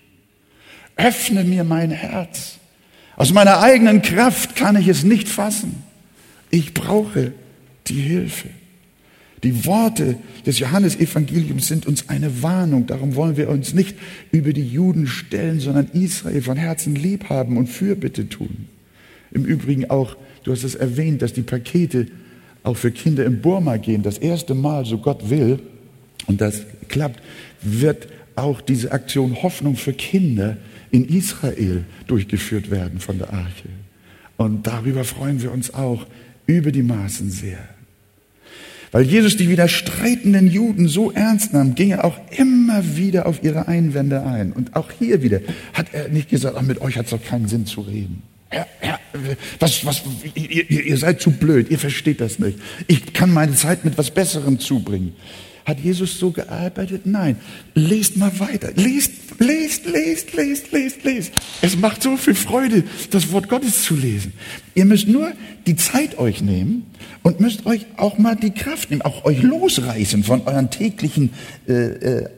Öffne 0.95 1.43
mir 1.43 1.65
mein 1.65 1.91
Herz. 1.91 2.59
Aus 3.17 3.33
meiner 3.33 3.61
eigenen 3.61 4.01
Kraft 4.01 4.55
kann 4.55 4.77
ich 4.77 4.87
es 4.87 5.03
nicht 5.03 5.29
fassen. 5.29 5.83
Ich 6.51 6.75
brauche 6.75 7.33
die 7.89 8.01
Hilfe. 8.01 8.51
Die 9.43 9.67
Worte 9.67 10.17
des 10.47 10.61
Johannesevangeliums 10.61 11.67
sind 11.67 11.87
uns 11.87 12.09
eine 12.09 12.41
Warnung. 12.41 12.87
Darum 12.87 13.17
wollen 13.17 13.37
wir 13.37 13.49
uns 13.49 13.75
nicht 13.75 13.97
über 14.31 14.53
die 14.53 14.69
Juden 14.69 15.09
stellen, 15.09 15.59
sondern 15.59 15.89
Israel 15.89 16.41
von 16.41 16.57
Herzen 16.57 16.95
lieb 16.95 17.29
haben 17.31 17.57
und 17.57 17.67
Fürbitte 17.67 18.29
tun. 18.29 18.69
Im 19.33 19.45
Übrigen 19.45 19.91
auch, 19.91 20.17
du 20.45 20.53
hast 20.53 20.63
es 20.63 20.77
erwähnt, 20.77 21.21
dass 21.21 21.33
die 21.33 21.43
Pakete 21.43 22.07
auch 22.65 22.77
für 22.77 22.91
Kinder 22.91 23.25
in 23.25 23.41
Burma 23.41 23.77
gehen. 23.77 24.03
Das 24.03 24.19
erste 24.19 24.55
Mal, 24.55 24.85
so 24.85 24.99
Gott 24.99 25.31
will, 25.31 25.61
und 26.27 26.41
das 26.41 26.63
klappt, 26.89 27.23
wird 27.63 28.09
auch 28.35 28.61
diese 28.61 28.91
Aktion 28.91 29.43
Hoffnung 29.43 29.77
für 29.77 29.93
Kinder 29.93 30.57
in 30.91 31.05
Israel 31.05 31.85
durchgeführt 32.07 32.71
werden 32.71 32.99
von 32.99 33.19
der 33.19 33.33
Arche. 33.33 33.69
Und 34.37 34.67
darüber 34.67 35.05
freuen 35.05 35.43
wir 35.43 35.53
uns 35.53 35.73
auch 35.73 36.07
über 36.47 36.73
die 36.73 36.83
Maßen 36.83 37.31
sehr. 37.31 37.59
Weil 38.91 39.03
Jesus 39.03 39.37
die 39.37 39.49
widerstreitenden 39.49 40.47
Juden 40.49 40.87
so 40.87 41.11
ernst 41.11 41.53
nahm, 41.53 41.75
ging 41.75 41.91
er 41.91 42.05
auch 42.05 42.17
immer 42.37 42.97
wieder 42.97 43.27
auf 43.27 43.43
ihre 43.43 43.67
Einwände 43.67 44.25
ein. 44.25 44.53
Und 44.53 44.77
auch 44.77 44.91
hier 44.93 45.23
wieder 45.23 45.41
hat 45.73 45.89
er 45.93 46.09
nicht 46.09 46.31
gesagt, 46.31 46.57
ach, 46.57 46.63
mit 46.63 46.81
euch 46.81 46.97
hat 46.97 47.07
es 47.07 47.11
doch 47.11 47.23
keinen 47.23 47.49
Sinn 47.49 47.67
zu 47.67 47.81
reden. 47.81 48.23
Ja, 48.55 48.67
ja, 48.83 49.01
was, 49.59 49.85
was, 49.85 50.03
ihr, 50.35 50.71
ihr 50.71 50.97
seid 50.97 51.21
zu 51.21 51.33
blöd, 51.33 51.71
ihr 51.71 51.79
versteht 51.79 52.21
das 52.21 52.39
nicht. 52.39 52.59
Ich 52.87 53.13
kann 53.13 53.33
meine 53.33 53.55
Zeit 53.55 53.85
mit 53.85 53.99
was 53.99 54.13
Besserem 54.13 54.61
zubringen. 54.61 55.17
Hat 55.65 55.81
Jesus 55.81 56.19
so 56.19 56.31
gearbeitet? 56.31 57.07
Nein. 57.07 57.37
Lest 57.75 58.19
mal 58.19 58.39
weiter. 58.39 58.71
Lest, 58.77 59.13
lest, 59.39 59.87
lest, 59.87 60.35
lest, 60.35 60.73
lest, 60.73 61.05
lest. 61.05 61.33
Es 61.63 61.77
macht 61.77 62.03
so 62.03 62.19
viel 62.19 62.35
Freude, 62.35 62.85
das 63.11 63.33
Wort 63.33 63.49
Gottes 63.49 63.83
zu 63.83 63.97
lesen. 63.97 64.35
Ihr 64.75 64.85
müsst 64.85 65.09
nur 65.09 65.33
die 65.67 65.77
Zeit 65.77 66.19
euch 66.19 66.43
nehmen 66.43 66.85
und 67.23 67.41
müsst 67.41 67.65
euch 67.65 67.87
auch 67.97 68.19
mal 68.19 68.37
die 68.37 68.51
Kraft 68.51 68.91
nehmen, 68.91 69.03
auch 69.03 69.25
euch 69.25 69.43
losreißen 69.43 70.23
von 70.23 70.43
euren 70.43 70.71
täglichen 70.71 71.33
äh, 71.67 71.73
äh, 71.73 72.29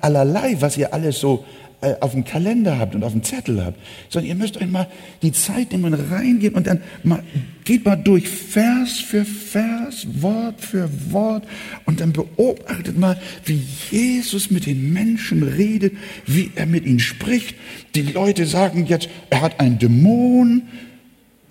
allerlei, 0.00 0.56
was 0.58 0.76
ihr 0.76 0.92
alles 0.92 1.20
so 1.20 1.44
äh, 1.82 1.96
auf 1.98 2.12
dem 2.12 2.24
Kalender 2.24 2.78
habt 2.78 2.94
und 2.94 3.02
auf 3.02 3.10
dem 3.10 3.24
Zettel 3.24 3.64
habt, 3.64 3.76
sondern 4.08 4.28
ihr 4.28 4.34
müsst 4.36 4.56
euch 4.56 4.68
mal 4.68 4.86
die 5.20 5.32
Zeit 5.32 5.72
nehmen 5.72 5.92
und 5.92 6.12
reingehen 6.12 6.54
und 6.54 6.68
dann 6.68 6.80
mal, 7.02 7.24
geht 7.64 7.84
mal 7.84 7.96
durch 7.96 8.28
Vers 8.28 9.00
für 9.00 9.24
Vers, 9.24 10.06
Wort 10.22 10.60
für 10.60 10.88
Wort 11.10 11.44
und 11.84 12.00
dann 12.00 12.12
beobachtet 12.12 12.96
mal, 12.96 13.20
wie 13.44 13.60
Jesus 13.90 14.50
mit 14.52 14.66
den 14.66 14.92
Menschen 14.92 15.42
redet, 15.42 15.94
wie 16.24 16.52
er 16.54 16.66
mit 16.66 16.86
ihnen 16.86 17.00
spricht. 17.00 17.56
Die 17.96 18.02
Leute 18.02 18.46
sagen 18.46 18.86
jetzt, 18.86 19.08
er 19.30 19.40
hat 19.40 19.58
einen 19.58 19.80
Dämon. 19.80 20.62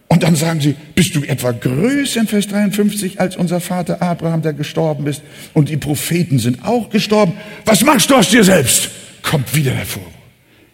Und 0.08 0.24
dann 0.24 0.36
sagen 0.36 0.62
sie, 0.62 0.76
bist 0.96 1.16
du 1.16 1.24
etwa 1.24 1.52
größer 1.52 2.22
in 2.22 2.28
Vers 2.28 2.48
53 2.48 3.20
als 3.20 3.36
unser 3.36 3.60
Vater 3.60 4.02
Abraham, 4.02 4.42
der 4.42 4.54
gestorben 4.54 5.08
ist? 5.08 5.22
Und 5.54 5.68
die 5.68 5.78
Propheten 5.78 6.40
sind 6.40 6.66
auch 6.66 6.90
gestorben. 6.90 7.34
Was 7.66 7.84
machst 7.84 8.10
du 8.10 8.16
aus 8.16 8.30
dir 8.30 8.44
selbst? 8.44 8.90
Kommt 9.22 9.54
wieder 9.56 9.72
hervor. 9.72 10.04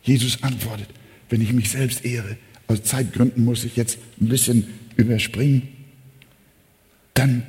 Jesus 0.07 0.43
antwortet, 0.43 0.89
wenn 1.29 1.41
ich 1.41 1.53
mich 1.53 1.69
selbst 1.69 2.05
ehre, 2.05 2.37
aus 2.67 2.83
Zeitgründen 2.83 3.43
muss 3.43 3.63
ich 3.63 3.75
jetzt 3.75 3.97
ein 4.19 4.29
bisschen 4.29 4.67
überspringen, 4.95 5.67
dann 7.13 7.45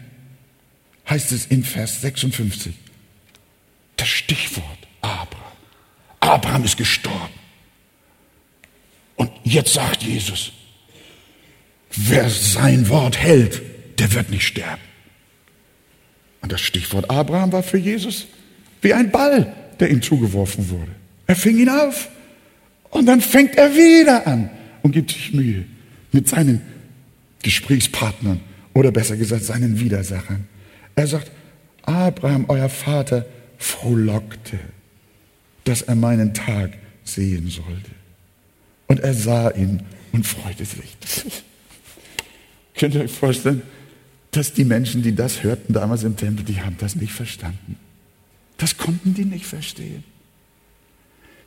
heißt 1.09 1.33
es 1.33 1.47
in 1.47 1.65
Vers 1.65 2.01
56, 2.01 2.75
das 3.97 4.09
Stichwort 4.09 4.79
Abraham. 5.01 5.57
Abraham 6.21 6.65
ist 6.65 6.77
gestorben. 6.77 7.35
Und 9.17 9.31
jetzt 9.45 9.73
sagt 9.75 10.03
Jesus, 10.03 10.53
wer 11.95 12.29
sein 12.29 12.89
Wort 12.89 13.19
hält, 13.19 13.63
der 13.99 14.13
wird 14.13 14.31
nicht 14.31 14.47
sterben. 14.47 14.83
Und 16.41 16.53
das 16.53 16.61
Stichwort 16.61 17.11
Abraham 17.11 17.53
war 17.53 17.63
für 17.63 17.79
Jesus 17.79 18.27
wie 18.81 18.95
ein 18.95 19.11
Ball, 19.11 19.55
der 19.81 19.91
ihm 19.91 20.03
zugeworfen 20.03 20.71
wurde. 20.71 20.93
Er 21.27 21.37
fing 21.37 21.59
ihn 21.59 21.69
auf. 21.69 22.09
Und 22.91 23.07
dann 23.07 23.21
fängt 23.21 23.57
er 23.57 23.75
wieder 23.75 24.27
an. 24.27 24.51
und 24.83 24.93
gibt 24.93 25.11
sich 25.11 25.33
Mühe 25.33 25.65
mit 26.13 26.29
seinen 26.29 26.63
Gesprächspartnern 27.43 28.41
oder 28.75 28.91
besser 28.91 29.17
gesagt 29.17 29.45
seinen 29.45 29.81
Widersachern. 29.81 30.47
Er 30.95 31.07
sagt, 31.07 31.31
Abraham, 31.83 32.47
euer 32.49 32.69
Vater, 32.69 33.27
frohlockte, 33.59 34.59
dass 35.65 35.83
er 35.83 35.95
meinen 35.95 36.33
Tag 36.35 36.73
sehen 37.05 37.49
sollte. 37.49 37.91
Und 38.87 39.01
er 39.01 39.15
sah 39.15 39.51
ihn 39.51 39.83
und 40.13 40.27
freute 40.27 40.65
sich. 40.65 40.97
Könnt 42.75 42.95
ihr 42.95 43.03
euch 43.03 43.13
vorstellen, 43.13 43.63
dass 44.31 44.53
die 44.53 44.65
Menschen, 44.65 45.03
die 45.03 45.15
das 45.15 45.43
hörten 45.43 45.73
damals 45.73 46.05
im 46.05 46.17
Tempel, 46.17 46.45
die 46.45 46.61
haben 46.61 46.77
das 46.79 46.95
nicht 46.97 47.13
verstanden. 47.13 47.77
Das 48.57 48.77
konnten 48.77 49.15
die 49.15 49.25
nicht 49.25 49.47
verstehen. 49.47 50.05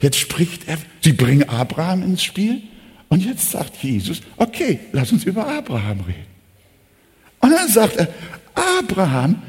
Jetzt 0.02 0.18
spricht 0.18 0.68
er, 0.68 0.78
sie 1.02 1.14
bringen 1.14 1.48
Abraham 1.48 2.04
ins 2.04 2.24
Spiel 2.24 2.62
und 3.10 3.24
jetzt 3.24 3.52
sagt 3.52 3.78
Jesus, 3.84 4.22
okay, 4.38 4.80
lass 4.92 5.12
uns 5.12 5.24
über 5.24 5.48
Abraham 5.48 6.02
reden. 6.02 6.26
Und 7.40 7.52
dann 7.52 7.68
sagt 7.68 7.98
er, 7.98 8.08
Abraham, 8.54 9.42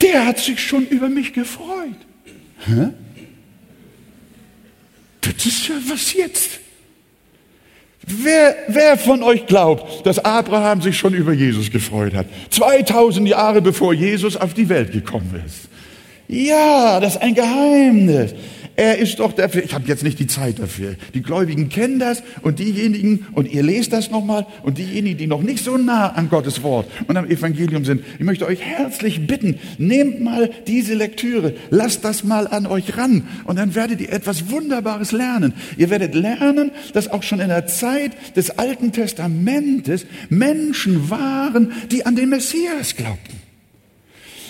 der 0.00 0.26
hat 0.26 0.38
sich 0.38 0.60
schon 0.60 0.86
über 0.86 1.08
mich 1.08 1.32
gefreut. 1.32 1.96
Das 5.20 5.46
ist 5.46 5.68
ja 5.68 5.74
was 5.88 6.12
jetzt. 6.12 6.60
Wer, 8.06 8.56
wer 8.68 8.98
von 8.98 9.22
euch 9.22 9.46
glaubt, 9.46 10.04
dass 10.06 10.18
Abraham 10.18 10.82
sich 10.82 10.98
schon 10.98 11.14
über 11.14 11.32
Jesus 11.32 11.70
gefreut 11.70 12.14
hat? 12.14 12.26
2000 12.50 13.26
Jahre 13.28 13.62
bevor 13.62 13.94
Jesus 13.94 14.36
auf 14.36 14.52
die 14.52 14.68
Welt 14.68 14.92
gekommen 14.92 15.42
ist. 15.46 15.68
Ja, 16.28 17.00
das 17.00 17.14
ist 17.14 17.22
ein 17.22 17.34
Geheimnis. 17.34 18.34
Er 18.76 18.98
ist 18.98 19.20
doch 19.20 19.32
dafür, 19.32 19.62
ich 19.62 19.72
habe 19.72 19.86
jetzt 19.86 20.02
nicht 20.02 20.18
die 20.18 20.26
Zeit 20.26 20.58
dafür. 20.58 20.96
Die 21.14 21.22
Gläubigen 21.22 21.68
kennen 21.68 22.00
das 22.00 22.24
und 22.42 22.58
diejenigen, 22.58 23.26
und 23.32 23.50
ihr 23.52 23.62
lest 23.62 23.92
das 23.92 24.10
nochmal, 24.10 24.46
und 24.64 24.78
diejenigen, 24.78 25.16
die 25.16 25.26
noch 25.28 25.42
nicht 25.42 25.62
so 25.62 25.76
nah 25.76 26.08
an 26.08 26.28
Gottes 26.28 26.62
Wort 26.64 26.90
und 27.06 27.16
am 27.16 27.26
Evangelium 27.26 27.84
sind, 27.84 28.04
ich 28.18 28.24
möchte 28.24 28.46
euch 28.46 28.60
herzlich 28.60 29.28
bitten, 29.28 29.60
nehmt 29.78 30.20
mal 30.20 30.50
diese 30.66 30.94
Lektüre, 30.94 31.54
lasst 31.70 32.04
das 32.04 32.24
mal 32.24 32.48
an 32.48 32.66
euch 32.66 32.96
ran 32.96 33.28
und 33.44 33.56
dann 33.56 33.76
werdet 33.76 34.00
ihr 34.00 34.12
etwas 34.12 34.50
Wunderbares 34.50 35.12
lernen. 35.12 35.54
Ihr 35.76 35.90
werdet 35.90 36.14
lernen, 36.14 36.72
dass 36.94 37.08
auch 37.08 37.22
schon 37.22 37.38
in 37.38 37.50
der 37.50 37.66
Zeit 37.66 38.12
des 38.34 38.58
Alten 38.58 38.90
Testamentes 38.90 40.04
Menschen 40.28 41.10
waren, 41.10 41.72
die 41.92 42.06
an 42.06 42.16
den 42.16 42.30
Messias 42.30 42.96
glaubten. 42.96 43.40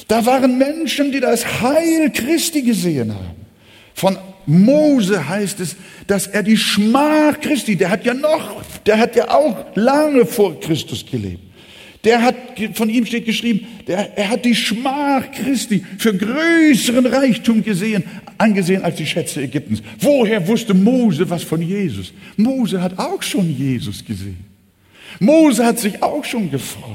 Da 0.08 0.24
waren 0.24 0.56
Menschen, 0.56 1.12
die 1.12 1.20
das 1.20 1.60
Heil 1.60 2.10
Christi 2.10 2.62
gesehen 2.62 3.12
haben. 3.14 3.43
Von 3.94 4.18
Mose 4.46 5.28
heißt 5.28 5.60
es, 5.60 5.76
dass 6.06 6.26
er 6.26 6.42
die 6.42 6.56
Schmach 6.56 7.40
Christi, 7.40 7.76
der 7.76 7.90
hat 7.90 8.04
ja 8.04 8.12
noch, 8.12 8.62
der 8.84 8.98
hat 8.98 9.16
ja 9.16 9.30
auch 9.30 9.64
lange 9.74 10.26
vor 10.26 10.60
Christus 10.60 11.04
gelebt. 11.06 11.40
Der 12.02 12.20
hat, 12.20 12.34
von 12.74 12.90
ihm 12.90 13.06
steht 13.06 13.24
geschrieben, 13.24 13.66
der, 13.86 14.18
er 14.18 14.28
hat 14.28 14.44
die 14.44 14.54
Schmach 14.54 15.24
Christi 15.32 15.82
für 15.96 16.14
größeren 16.14 17.06
Reichtum 17.06 17.64
gesehen, 17.64 18.04
angesehen 18.36 18.82
als 18.82 18.96
die 18.96 19.06
Schätze 19.06 19.40
Ägyptens. 19.40 19.82
Woher 20.00 20.46
wusste 20.46 20.74
Mose 20.74 21.30
was 21.30 21.42
von 21.42 21.62
Jesus? 21.62 22.12
Mose 22.36 22.82
hat 22.82 22.98
auch 22.98 23.22
schon 23.22 23.48
Jesus 23.56 24.04
gesehen. 24.04 24.44
Mose 25.18 25.64
hat 25.64 25.78
sich 25.78 26.02
auch 26.02 26.24
schon 26.24 26.50
gefreut. 26.50 26.92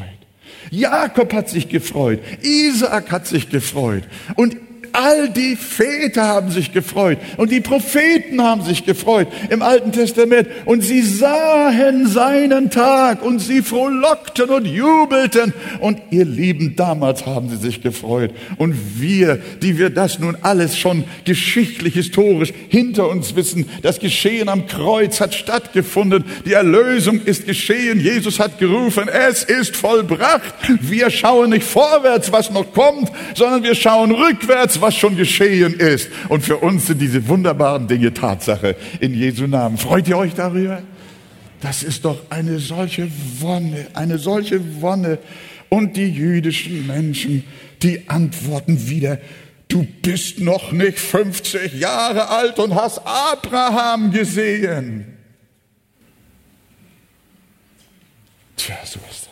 Jakob 0.70 1.34
hat 1.34 1.50
sich 1.50 1.70
gefreut. 1.70 2.20
Isaak 2.44 3.12
hat 3.12 3.26
sich 3.26 3.50
gefreut. 3.50 4.04
Und 4.36 4.58
All 5.02 5.30
die 5.30 5.56
Väter 5.56 6.28
haben 6.28 6.52
sich 6.52 6.74
gefreut 6.74 7.20
und 7.38 7.54
die 7.54 7.62
Propheten 7.62 8.44
haben 8.44 8.64
sich 8.64 8.84
gefreut 8.84 9.30
im 9.50 9.62
Alten 9.62 9.94
Testament. 9.94 10.50
Und 10.66 10.82
sie 10.82 11.02
sahen 11.02 12.06
seinen 12.06 12.70
Tag 12.70 13.24
und 13.24 13.40
sie 13.40 13.62
frohlockten 13.62 14.50
und 14.50 14.66
jubelten. 14.66 15.54
Und 15.80 16.02
ihr 16.10 16.26
Lieben, 16.26 16.76
damals 16.76 17.26
haben 17.26 17.48
sie 17.48 17.56
sich 17.56 17.82
gefreut. 17.82 18.32
Und 18.58 18.76
wir, 19.00 19.40
die 19.62 19.78
wir 19.78 19.90
das 19.90 20.20
nun 20.20 20.36
alles 20.42 20.78
schon 20.78 21.06
geschichtlich, 21.24 21.94
historisch 21.94 22.52
hinter 22.68 23.08
uns 23.08 23.38
wissen, 23.38 23.70
das 23.82 24.00
Geschehen 24.00 24.50
am 24.50 24.68
Kreuz 24.68 25.22
hat 25.22 25.34
stattgefunden, 25.34 26.26
die 26.46 26.54
Erlösung 26.54 27.22
ist 27.22 27.46
geschehen, 27.46 28.02
Jesus 28.02 28.38
hat 28.38 28.60
gerufen, 28.60 29.08
es 29.08 29.46
ist 29.46 29.78
vollbracht. 29.78 30.54
Wir 30.82 31.10
schauen 31.10 31.52
nicht 31.52 31.64
vorwärts, 31.64 32.34
was 32.34 32.52
noch 32.52 32.74
kommt, 32.74 33.10
sondern 33.34 33.64
wir 33.64 33.76
schauen 33.76 34.12
rückwärts, 34.12 34.82
was 34.82 34.89
schon 34.96 35.16
geschehen 35.16 35.74
ist. 35.74 36.10
Und 36.30 36.44
für 36.44 36.58
uns 36.58 36.88
sind 36.88 37.00
diese 37.00 37.28
wunderbaren 37.28 37.88
Dinge 37.88 38.14
Tatsache 38.14 38.76
in 39.00 39.14
Jesu 39.14 39.48
Namen. 39.48 39.78
Freut 39.78 40.08
ihr 40.08 40.18
euch 40.18 40.34
darüber? 40.34 40.82
Das 41.62 41.84
ist 41.84 42.06
doch 42.06 42.20
eine 42.30 42.60
solche 42.60 43.10
Wonne, 43.40 43.88
eine 43.94 44.18
solche 44.18 44.82
Wonne. 44.82 45.20
Und 45.70 45.98
die 45.98 46.10
jüdischen 46.10 46.88
Menschen, 46.88 47.44
die 47.84 48.10
antworten 48.10 48.90
wieder, 48.90 49.20
du 49.68 49.86
bist 50.02 50.40
noch 50.40 50.72
nicht 50.72 51.00
50 51.00 51.74
Jahre 51.74 52.30
alt 52.30 52.60
und 52.60 52.76
hast 52.76 53.00
Abraham 53.06 54.12
gesehen. 54.12 55.18
Tja, 58.56 58.78
so 58.84 59.00
ist 59.10 59.26
das. 59.26 59.29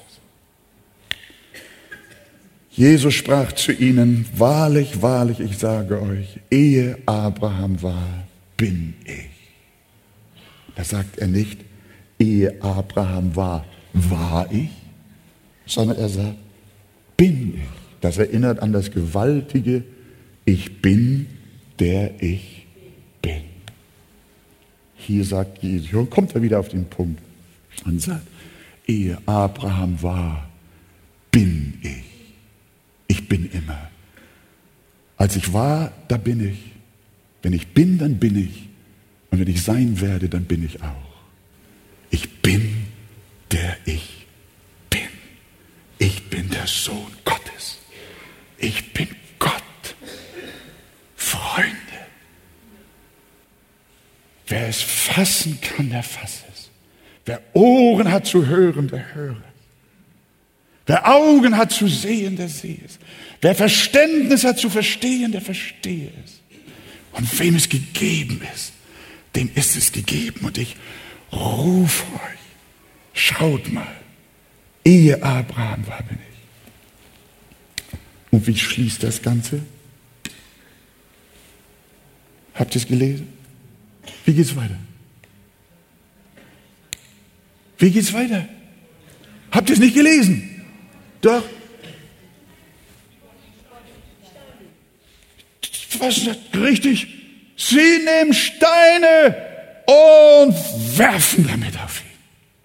Jesus 2.77 3.15
sprach 3.15 3.53
zu 3.53 3.71
ihnen, 3.71 4.27
wahrlich, 4.35 5.01
wahrlich, 5.01 5.39
ich 5.39 5.57
sage 5.57 5.99
euch, 5.99 6.39
ehe 6.51 6.95
Abraham 7.07 7.81
war, 7.81 8.27
bin 8.55 8.93
ich. 9.03 9.31
Da 10.75 10.83
sagt 10.83 11.17
er 11.17 11.25
nicht, 11.25 11.57
ehe 12.19 12.61
Abraham 12.61 13.35
war, 13.35 13.65
war 13.93 14.47
ich, 14.51 14.69
sondern 15.65 15.97
er 15.97 16.07
sagt, 16.07 16.37
bin 17.17 17.55
ich. 17.55 17.61
Das 17.99 18.19
erinnert 18.19 18.59
an 18.59 18.73
das 18.73 18.91
gewaltige, 18.91 19.83
ich 20.45 20.79
bin, 20.79 21.25
der 21.79 22.21
ich 22.21 22.67
bin. 23.23 23.41
Hier 24.97 25.25
sagt 25.25 25.63
Jesus, 25.63 25.89
hier 25.89 26.05
kommt 26.05 26.35
er 26.35 26.43
wieder 26.43 26.59
auf 26.59 26.69
den 26.69 26.85
Punkt 26.85 27.23
und 27.85 27.99
sagt, 27.99 28.27
ehe 28.85 29.17
Abraham 29.25 29.99
war, 30.03 30.47
bin 31.31 31.79
ich. 31.81 32.06
Ich 33.07 33.27
bin 33.27 33.49
immer. 33.51 33.89
Als 35.17 35.35
ich 35.35 35.53
war, 35.53 35.91
da 36.07 36.17
bin 36.17 36.47
ich. 36.47 36.59
Wenn 37.41 37.53
ich 37.53 37.67
bin, 37.67 37.97
dann 37.97 38.19
bin 38.19 38.37
ich. 38.37 38.67
Und 39.31 39.39
wenn 39.39 39.47
ich 39.47 39.63
sein 39.63 39.99
werde, 39.99 40.29
dann 40.29 40.45
bin 40.45 40.63
ich 40.65 40.81
auch. 40.81 41.07
Ich 42.09 42.41
bin, 42.41 42.87
der 43.51 43.77
ich 43.85 44.27
bin. 44.89 45.07
Ich 45.97 46.29
bin 46.29 46.49
der 46.49 46.67
Sohn 46.67 47.11
Gottes. 47.25 47.79
Ich 48.57 48.93
bin 48.93 49.07
Gott. 49.39 49.51
Freunde. 51.15 51.75
Wer 54.47 54.67
es 54.69 54.81
fassen 54.81 55.59
kann, 55.61 55.89
der 55.89 56.03
fasse 56.03 56.45
es. 56.53 56.69
Wer 57.25 57.41
Ohren 57.53 58.11
hat 58.11 58.25
zu 58.25 58.45
hören, 58.45 58.87
der 58.87 59.13
höre. 59.13 59.46
Wer 60.87 61.05
Augen 61.05 61.57
hat 61.57 61.73
zu 61.73 61.87
sehen, 61.89 62.37
der 62.37 62.47
sehe 62.47 62.79
es. 62.83 62.97
Wer 63.41 63.53
Verständnis 63.53 64.45
hat 64.45 64.57
zu 64.57 64.69
verstehen, 64.69 65.33
der 65.33 65.41
verstehe 65.41 66.11
es. 66.25 66.39
Und 67.11 67.39
wem 67.39 67.55
es 67.55 67.67
gegeben 67.67 68.41
ist, 68.55 68.71
dem 69.35 69.51
ist 69.53 69.75
es 69.75 69.91
gegeben. 69.91 70.45
Und 70.45 70.57
ich 70.57 70.77
rufe 71.31 72.05
euch, 72.13 72.39
schaut 73.13 73.71
mal, 73.71 73.95
ehe 74.85 75.21
Abraham 75.21 75.85
war, 75.87 76.01
bin 76.03 76.17
ich. 76.17 77.97
Und 78.31 78.47
wie 78.47 78.57
schließt 78.57 79.03
das 79.03 79.21
Ganze? 79.21 79.61
Habt 82.53 82.75
ihr 82.75 82.81
es 82.81 82.87
gelesen? 82.87 83.27
Wie 84.25 84.33
geht 84.33 84.45
es 84.45 84.55
weiter? 84.55 84.77
Wie 87.77 87.91
geht 87.91 88.03
es 88.03 88.13
weiter? 88.13 88.47
Habt 89.51 89.69
ihr 89.69 89.73
es 89.73 89.79
nicht 89.79 89.93
gelesen? 89.93 90.46
Doch. 91.27 91.43
Was 95.99 96.23
sagt 96.23 96.55
richtig? 96.55 97.07
Sie 97.57 97.75
nehmen 97.75 98.33
Steine 98.33 99.35
und 99.87 100.55
werfen 100.97 101.45
damit 101.45 101.77
auf 101.83 102.01
ihn. 102.01 102.17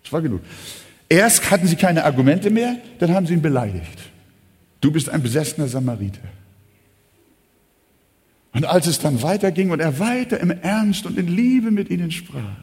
Das 0.04 0.12
war 0.12 0.22
genug. 0.22 0.42
Erst 1.08 1.50
hatten 1.50 1.66
sie 1.66 1.74
keine 1.74 2.04
Argumente 2.04 2.50
mehr, 2.50 2.76
dann 3.00 3.12
haben 3.12 3.26
sie 3.26 3.32
ihn 3.32 3.42
beleidigt. 3.42 3.98
Du 4.80 4.92
bist 4.92 5.08
ein 5.08 5.22
besessener 5.22 5.66
Samariter. 5.66 6.20
Und 8.52 8.64
als 8.64 8.86
es 8.86 9.00
dann 9.00 9.22
weiterging 9.22 9.72
und 9.72 9.80
er 9.80 9.98
weiter 9.98 10.38
im 10.38 10.52
Ernst 10.52 11.04
und 11.04 11.18
in 11.18 11.26
Liebe 11.26 11.72
mit 11.72 11.90
ihnen 11.90 12.12
sprach 12.12 12.58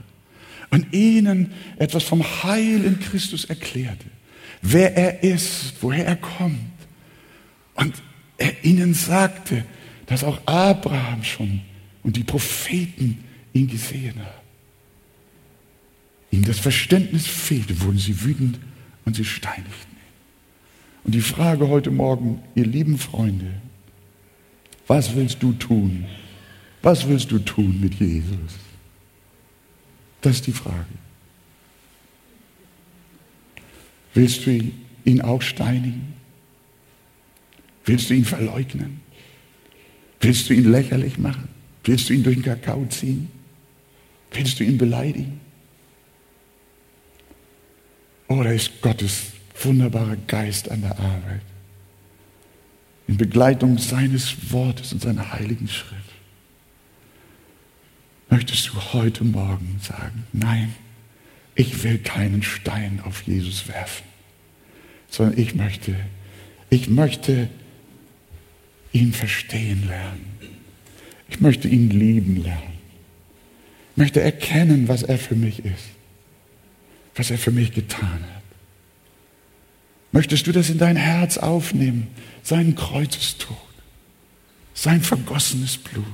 und 0.70 0.94
ihnen 0.94 1.52
etwas 1.78 2.04
vom 2.04 2.24
Heil 2.24 2.86
in 2.86 3.02
Christus 3.02 3.44
erklärte, 3.44 4.06
wer 4.62 4.96
er 4.96 5.24
ist, 5.24 5.74
woher 5.82 6.06
er 6.06 6.16
kommt. 6.16 6.60
Und 7.76 7.94
er 8.38 8.64
ihnen 8.64 8.94
sagte, 8.94 9.66
dass 10.06 10.24
auch 10.24 10.40
Abraham 10.46 11.24
schon 11.24 11.62
und 12.04 12.16
die 12.16 12.24
Propheten 12.24 13.24
ihn 13.54 13.68
gesehen 13.68 14.20
haben. 14.20 14.40
ihnen 16.32 16.46
das 16.46 16.60
Verständnis 16.60 17.28
fehlte, 17.28 17.82
wurden 17.82 17.98
sie 17.98 18.24
wütend 18.24 18.60
und 19.06 19.16
sie 19.16 19.26
steinigten 19.26 19.92
ihn. 19.92 20.14
Und 21.04 21.16
die 21.16 21.22
Frage 21.22 21.68
heute 21.70 21.92
Morgen, 21.92 22.42
ihr 22.56 22.66
lieben 22.66 22.98
Freunde, 22.98 23.54
was 24.88 25.16
willst 25.16 25.42
du 25.42 25.54
tun? 25.54 26.06
Was 26.82 27.08
willst 27.08 27.32
du 27.32 27.40
tun 27.40 27.80
mit 27.80 27.96
Jesus? 27.96 28.56
Das 30.22 30.36
ist 30.36 30.48
die 30.48 30.52
Frage. 30.52 30.86
Willst 34.14 34.46
du 34.46 34.72
ihn 35.06 35.22
auch 35.22 35.42
steinigen? 35.42 36.14
Willst 37.86 38.10
du 38.10 38.14
ihn 38.14 38.26
verleugnen? 38.26 39.02
Willst 40.20 40.50
du 40.50 40.54
ihn 40.54 40.72
lächerlich 40.72 41.18
machen? 41.18 41.48
Willst 41.84 42.10
du 42.10 42.14
ihn 42.14 42.24
durch 42.24 42.36
den 42.36 42.44
Kakao 42.44 42.86
ziehen? 42.86 43.30
Willst 44.32 44.60
du 44.60 44.64
ihn 44.64 44.78
beleidigen? 44.78 45.40
Oder 48.28 48.54
ist 48.54 48.82
Gottes 48.82 49.32
wunderbarer 49.62 50.18
Geist 50.28 50.70
an 50.70 50.82
der 50.82 50.98
Arbeit? 51.00 51.42
In 53.08 53.18
Begleitung 53.18 53.80
seines 53.80 54.52
Wortes 54.52 54.94
und 54.94 55.02
seiner 55.02 55.32
heiligen 55.32 55.68
Schrift. 55.68 55.96
Möchtest 58.30 58.68
du 58.68 58.74
heute 58.94 59.24
Morgen 59.24 59.80
sagen, 59.82 60.28
nein, 60.32 60.76
ich 61.60 61.84
will 61.84 61.98
keinen 61.98 62.42
Stein 62.42 63.02
auf 63.04 63.24
Jesus 63.24 63.68
werfen, 63.68 64.06
sondern 65.10 65.38
ich 65.38 65.56
möchte, 65.56 65.94
ich 66.70 66.88
möchte 66.88 67.50
ihn 68.94 69.12
verstehen 69.12 69.86
lernen. 69.86 70.26
Ich 71.28 71.42
möchte 71.42 71.68
ihn 71.68 71.90
lieben 71.90 72.42
lernen. 72.42 72.80
Ich 73.92 73.98
möchte 73.98 74.22
erkennen, 74.22 74.88
was 74.88 75.04
er 75.04 75.18
für 75.18 75.36
mich 75.36 75.66
ist, 75.66 75.90
was 77.16 77.30
er 77.30 77.38
für 77.38 77.52
mich 77.52 77.74
getan 77.74 78.24
hat. 78.24 78.44
Möchtest 80.14 80.48
du 80.48 80.54
das 80.54 80.70
in 80.70 80.78
dein 80.78 80.96
Herz 80.96 81.38
aufnehmen, 81.38 82.08
seinen 82.42 82.76
Kreuzestod, 82.76 83.58
sein 84.74 85.02
vergossenes 85.02 85.76
Blut, 85.76 86.06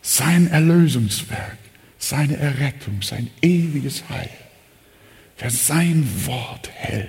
sein 0.00 0.46
Erlösungswerk, 0.46 1.58
seine 2.00 2.36
Errettung, 2.36 3.02
sein 3.02 3.28
ewiges 3.42 4.08
Heil. 4.08 4.30
Wer 5.38 5.50
sein 5.50 6.06
Wort 6.26 6.70
hält, 6.74 7.08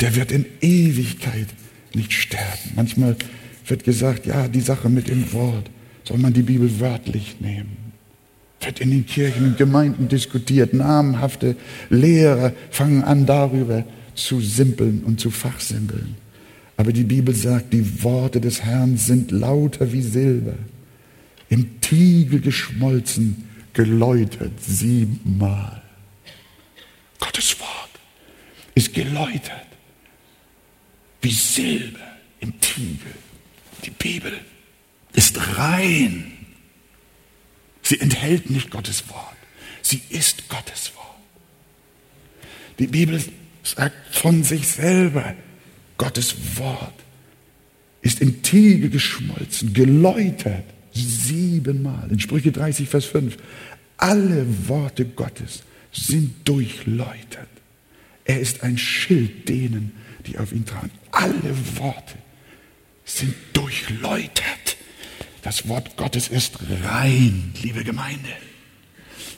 der 0.00 0.14
wird 0.16 0.32
in 0.32 0.44
Ewigkeit 0.60 1.48
nicht 1.94 2.12
sterben. 2.12 2.72
Manchmal 2.74 3.16
wird 3.66 3.84
gesagt, 3.84 4.26
ja, 4.26 4.48
die 4.48 4.60
Sache 4.60 4.88
mit 4.88 5.08
dem 5.08 5.32
Wort, 5.32 5.70
soll 6.04 6.18
man 6.18 6.32
die 6.32 6.42
Bibel 6.42 6.80
wörtlich 6.80 7.36
nehmen. 7.40 7.76
Wird 8.60 8.80
in 8.80 8.90
den 8.90 9.06
Kirchen 9.06 9.46
und 9.46 9.58
Gemeinden 9.58 10.08
diskutiert. 10.08 10.74
Namhafte 10.74 11.56
Lehrer 11.88 12.52
fangen 12.70 13.02
an 13.04 13.26
darüber 13.26 13.84
zu 14.14 14.40
simpeln 14.40 15.02
und 15.04 15.20
zu 15.20 15.30
fachsimpeln. 15.30 16.16
Aber 16.76 16.92
die 16.92 17.04
Bibel 17.04 17.34
sagt, 17.34 17.72
die 17.72 18.02
Worte 18.02 18.40
des 18.40 18.62
Herrn 18.62 18.96
sind 18.96 19.30
lauter 19.30 19.92
wie 19.92 20.02
Silber, 20.02 20.54
im 21.48 21.79
Tiegel 21.90 22.40
geschmolzen, 22.40 23.48
geläutert 23.72 24.52
siebenmal. 24.60 25.82
Gottes 27.18 27.58
Wort 27.58 27.90
ist 28.76 28.94
geläutert 28.94 29.66
wie 31.20 31.32
Silber 31.32 31.98
im 32.38 32.60
Tiegel. 32.60 33.12
Die 33.84 33.90
Bibel 33.90 34.32
ist 35.14 35.36
rein. 35.58 36.32
Sie 37.82 38.00
enthält 38.00 38.50
nicht 38.50 38.70
Gottes 38.70 39.08
Wort. 39.08 39.36
Sie 39.82 40.00
ist 40.10 40.48
Gottes 40.48 40.92
Wort. 40.94 41.06
Die 42.78 42.86
Bibel 42.86 43.20
sagt 43.64 44.14
von 44.14 44.44
sich 44.44 44.68
selber, 44.68 45.34
Gottes 45.98 46.56
Wort 46.56 46.94
ist 48.00 48.20
im 48.20 48.42
Tiegel 48.42 48.90
geschmolzen, 48.90 49.74
geläutert, 49.74 50.64
siebenmal. 50.92 52.10
In 52.10 52.20
Sprüche 52.20 52.52
30, 52.52 52.88
Vers 52.88 53.04
5. 53.06 53.36
Alle 53.96 54.46
Worte 54.68 55.04
Gottes 55.04 55.62
sind 55.92 56.48
durchläutert. 56.48 57.48
Er 58.24 58.40
ist 58.40 58.62
ein 58.62 58.78
Schild 58.78 59.48
denen, 59.48 59.92
die 60.26 60.38
auf 60.38 60.52
ihn 60.52 60.64
trauen. 60.64 60.90
Alle 61.10 61.54
Worte 61.76 62.14
sind 63.04 63.34
durchläutert. 63.52 64.76
Das 65.42 65.68
Wort 65.68 65.96
Gottes 65.96 66.28
ist 66.28 66.58
rein, 66.84 67.52
liebe 67.62 67.82
Gemeinde. 67.82 68.28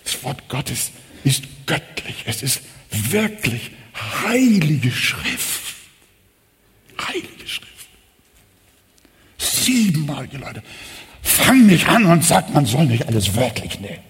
Das 0.04 0.22
Wort 0.24 0.48
Gottes 0.48 0.90
ist 1.24 1.44
göttlich. 1.66 2.24
Es 2.26 2.42
ist 2.42 2.60
wirklich 2.90 3.70
heilige 3.94 4.90
Schrift. 4.90 5.74
Heilige 7.00 7.46
Schrift. 7.46 7.88
Siebenmal 9.38 10.28
geläutert. 10.28 10.64
Fang 11.22 11.66
nicht 11.66 11.88
an 11.88 12.04
und 12.06 12.24
sag, 12.24 12.52
man 12.52 12.66
soll 12.66 12.86
nicht 12.86 13.06
alles 13.06 13.34
wörtlich 13.36 13.80
nehmen. 13.80 14.02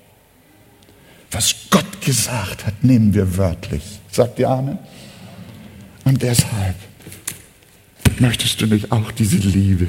Was 1.31 1.55
Gott 1.70 2.01
gesagt 2.01 2.66
hat, 2.66 2.83
nehmen 2.83 3.14
wir 3.14 3.37
wörtlich. 3.37 3.83
Sagt 4.11 4.38
ihr 4.38 4.48
Amen? 4.48 4.79
Und 6.05 6.22
deshalb 6.22 6.75
möchtest 8.18 8.61
du 8.61 8.66
nicht 8.66 8.90
auch 8.90 9.11
diese 9.12 9.37
Liebe 9.37 9.88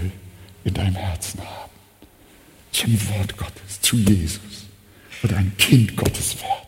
in 0.63 0.73
deinem 0.73 0.95
Herzen 0.95 1.39
haben. 1.39 1.71
Zum 2.71 2.93
Wort 3.09 3.37
Gottes, 3.37 3.81
zu 3.81 3.97
Jesus 3.97 4.39
und 5.21 5.33
ein 5.33 5.53
Kind 5.57 5.95
Gottes 5.95 6.35
werden. 6.41 6.62